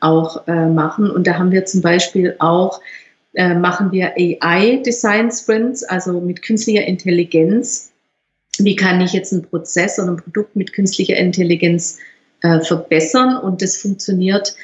auch 0.00 0.46
äh, 0.46 0.66
machen. 0.66 1.10
Und 1.10 1.26
da 1.26 1.38
haben 1.38 1.52
wir 1.52 1.64
zum 1.64 1.82
Beispiel 1.82 2.36
auch, 2.38 2.80
äh, 3.34 3.54
machen 3.54 3.92
wir 3.92 4.14
AI 4.16 4.82
Design 4.84 5.30
Sprints, 5.30 5.84
also 5.84 6.20
mit 6.20 6.42
künstlicher 6.42 6.84
Intelligenz. 6.84 7.92
Wie 8.58 8.76
kann 8.76 9.00
ich 9.00 9.12
jetzt 9.12 9.32
einen 9.32 9.42
Prozess 9.42 9.98
oder 9.98 10.12
ein 10.12 10.16
Produkt 10.16 10.56
mit 10.56 10.72
künstlicher 10.72 11.16
Intelligenz 11.16 11.98
äh, 12.42 12.60
verbessern? 12.60 13.36
Und 13.36 13.62
das 13.62 13.76
funktioniert 13.76 14.54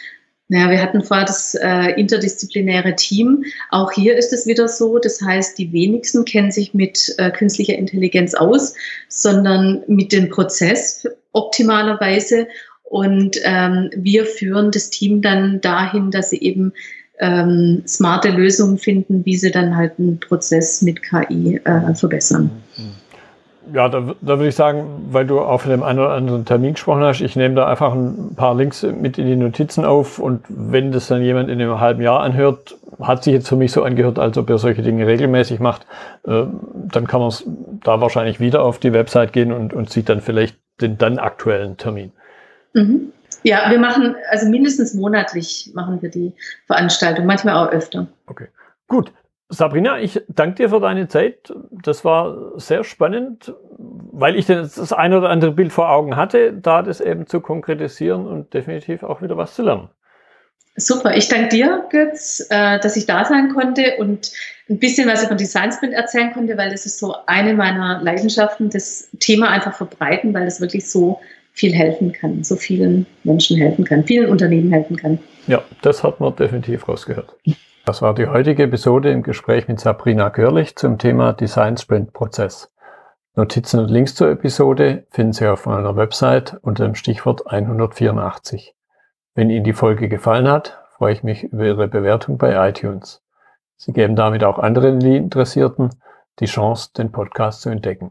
naja, 0.49 0.71
wir 0.71 0.81
hatten 0.81 1.03
vorher 1.03 1.27
das 1.27 1.55
äh, 1.55 1.99
interdisziplinäre 1.99 2.95
Team. 2.95 3.45
Auch 3.71 3.91
hier 3.91 4.17
ist 4.17 4.33
es 4.33 4.47
wieder 4.47 4.69
so. 4.69 4.99
Das 4.99 5.21
heißt, 5.21 5.59
die 5.59 5.73
wenigsten 5.73 6.25
kennen 6.25 6.53
sich 6.53 6.73
mit 6.73 7.15
äh, 7.19 7.33
künstlicher 7.33 7.75
Intelligenz 7.75 8.35
aus, 8.35 8.75
sondern 9.09 9.83
mit 9.89 10.13
dem 10.13 10.29
Prozess 10.29 11.05
optimalerweise. 11.33 12.47
Und 12.89 13.37
ähm, 13.45 13.91
wir 13.97 14.27
führen 14.27 14.71
das 14.71 14.91
Team 14.91 15.21
dann 15.21 15.61
dahin, 15.61 16.11
dass 16.11 16.31
sie 16.31 16.41
eben 16.41 16.73
ähm, 17.19 17.83
smarte 17.87 18.31
Lösungen 18.31 18.79
finden, 18.79 19.25
wie 19.25 19.37
sie 19.37 19.51
dann 19.51 19.77
halt 19.77 19.99
einen 19.99 20.21
Prozess 20.21 20.83
mit 20.83 21.03
KI 21.03 21.61
äh, 21.65 21.95
verbessern. 21.95 22.51
Ja, 23.73 23.89
da, 23.89 24.15
da 24.21 24.39
würde 24.39 24.49
ich 24.49 24.55
sagen, 24.55 25.09
weil 25.11 25.27
du 25.27 25.41
auf 25.41 25.65
dem 25.65 25.83
einen 25.83 25.99
oder 25.99 26.11
anderen 26.11 26.45
Termin 26.45 26.75
gesprochen 26.75 27.03
hast, 27.03 27.21
ich 27.21 27.35
nehme 27.35 27.57
da 27.57 27.67
einfach 27.67 27.93
ein 27.95 28.35
paar 28.37 28.55
Links 28.55 28.85
mit 28.85 29.19
in 29.19 29.27
die 29.27 29.35
Notizen 29.35 29.85
auf 29.85 30.21
und 30.21 30.45
wenn 30.49 30.93
das 30.93 31.09
dann 31.09 31.23
jemand 31.23 31.49
in 31.49 31.61
einem 31.61 31.81
halben 31.81 32.01
Jahr 32.01 32.21
anhört, 32.21 32.77
hat 33.01 33.25
sich 33.25 33.33
jetzt 33.33 33.49
für 33.49 33.57
mich 33.57 33.73
so 33.73 33.83
angehört, 33.83 34.21
als 34.21 34.39
ob 34.39 34.49
er 34.51 34.59
solche 34.59 34.83
Dinge 34.83 35.07
regelmäßig 35.07 35.59
macht, 35.59 35.85
äh, 36.29 36.45
dann 36.75 37.09
kann 37.09 37.21
man 37.21 37.33
da 37.83 38.01
wahrscheinlich 38.01 38.39
wieder 38.39 38.63
auf 38.63 38.79
die 38.79 38.93
Website 38.93 39.33
gehen 39.33 39.51
und, 39.51 39.73
und 39.73 39.91
sieht 39.91 40.09
dann 40.09 40.21
vielleicht 40.21 40.57
den 40.81 40.97
dann 40.97 41.19
aktuellen 41.19 41.77
Termin. 41.77 42.13
Mhm. 42.75 43.13
Ja, 43.43 43.71
wir 43.71 43.79
machen, 43.79 44.17
also 44.31 44.49
mindestens 44.49 44.95
monatlich 44.95 45.71
machen 45.75 46.03
wir 46.03 46.11
die 46.11 46.33
Veranstaltung, 46.67 47.27
manchmal 47.27 47.55
auch 47.55 47.73
öfter. 47.73 48.09
Okay, 48.27 48.49
gut. 48.89 49.13
Sabrina, 49.49 50.01
ich 50.01 50.21
danke 50.29 50.57
dir 50.57 50.71
für 50.71 50.81
deine 50.81 51.07
Zeit. 51.07 51.53
Das 51.71 52.05
war 52.05 52.59
sehr 52.59 52.83
spannend, 52.83 53.55
weil 53.79 54.35
ich 54.35 54.47
das 54.47 54.93
ein 54.93 55.15
oder 55.15 55.31
andere 55.31 55.53
Bild 55.53 55.73
vor 55.73 55.89
Augen 55.89 56.17
hatte, 56.17 56.53
da 56.53 56.83
das 56.83 57.01
eben 57.01 57.29
zu 57.29 57.41
konkretisieren 57.41 58.27
und 58.27 58.53
definitiv 58.55 59.05
auch 59.05 59.23
wieder 59.23 59.37
was 59.37 59.55
zu 59.55 59.63
lernen. 59.63 59.89
Super, 60.79 61.17
ich 61.17 61.29
danke 61.29 61.49
dir, 61.49 61.87
Götz, 61.91 62.47
äh, 62.51 62.79
dass 62.81 62.97
ich 62.97 63.07
da 63.07 63.25
sein 63.25 63.55
konnte 63.55 63.97
und 63.99 64.31
ein 64.69 64.79
bisschen 64.79 65.09
was 65.09 65.25
über 65.25 65.35
Design 65.35 65.73
Sprint 65.73 65.95
erzählen 65.95 66.33
konnte, 66.35 66.59
weil 66.59 66.71
das 66.71 66.85
ist 66.85 66.99
so 66.99 67.15
eine 67.27 67.55
meiner 67.55 68.03
Leidenschaften, 68.03 68.69
das 68.69 69.09
Thema 69.21 69.49
einfach 69.49 69.75
verbreiten, 69.75 70.35
weil 70.35 70.45
das 70.45 70.61
wirklich 70.61 70.91
so 70.91 71.21
viel 71.57 71.75
helfen 71.75 72.13
kann, 72.13 72.45
so 72.45 72.55
vielen 72.55 73.07
Menschen 73.25 73.57
helfen 73.57 73.85
kann, 73.85 74.05
vielen 74.05 74.29
Unternehmen 74.31 74.71
helfen 74.71 74.97
kann. 74.97 75.19
Ja, 75.47 75.63
das 75.83 76.05
hat 76.05 76.21
man 76.21 76.37
definitiv 76.37 76.87
rausgehört. 76.87 77.35
Das 77.87 78.03
war 78.03 78.15
die 78.15 78.27
heutige 78.27 78.65
Episode 78.65 79.11
im 79.11 79.23
Gespräch 79.23 79.67
mit 79.67 79.81
Sabrina 79.81 80.29
Görlich 80.29 80.77
zum 80.77 80.99
Thema 80.99 81.33
Design 81.33 81.77
Sprint 81.77 82.13
Prozess. 82.13 82.71
Notizen 83.37 83.81
und 83.81 83.91
Links 83.91 84.15
zur 84.15 84.31
Episode 84.31 85.07
finden 85.11 85.33
Sie 85.33 85.47
auf 85.47 85.67
meiner 85.67 85.97
Website 85.97 86.59
unter 86.63 86.85
dem 86.85 86.95
Stichwort 86.95 87.47
184. 87.47 88.75
Wenn 89.35 89.51
Ihnen 89.51 89.65
die 89.65 89.73
Folge 89.73 90.09
gefallen 90.09 90.49
hat, 90.49 90.79
freue 90.97 91.13
ich 91.13 91.23
mich 91.23 91.45
über 91.45 91.65
Ihre 91.65 91.89
Bewertung 91.89 92.39
bei 92.39 92.69
iTunes. 92.69 93.23
Sie 93.77 93.93
geben 93.93 94.17
damit 94.17 94.45
auch 94.45 94.59
anderen 94.59 95.01
Interessierten 95.01 95.91
die 96.41 96.47
Chance, 96.47 96.91
den 96.97 97.13
Podcast 97.13 97.63
zu 97.63 97.71
entdecken. 97.71 98.11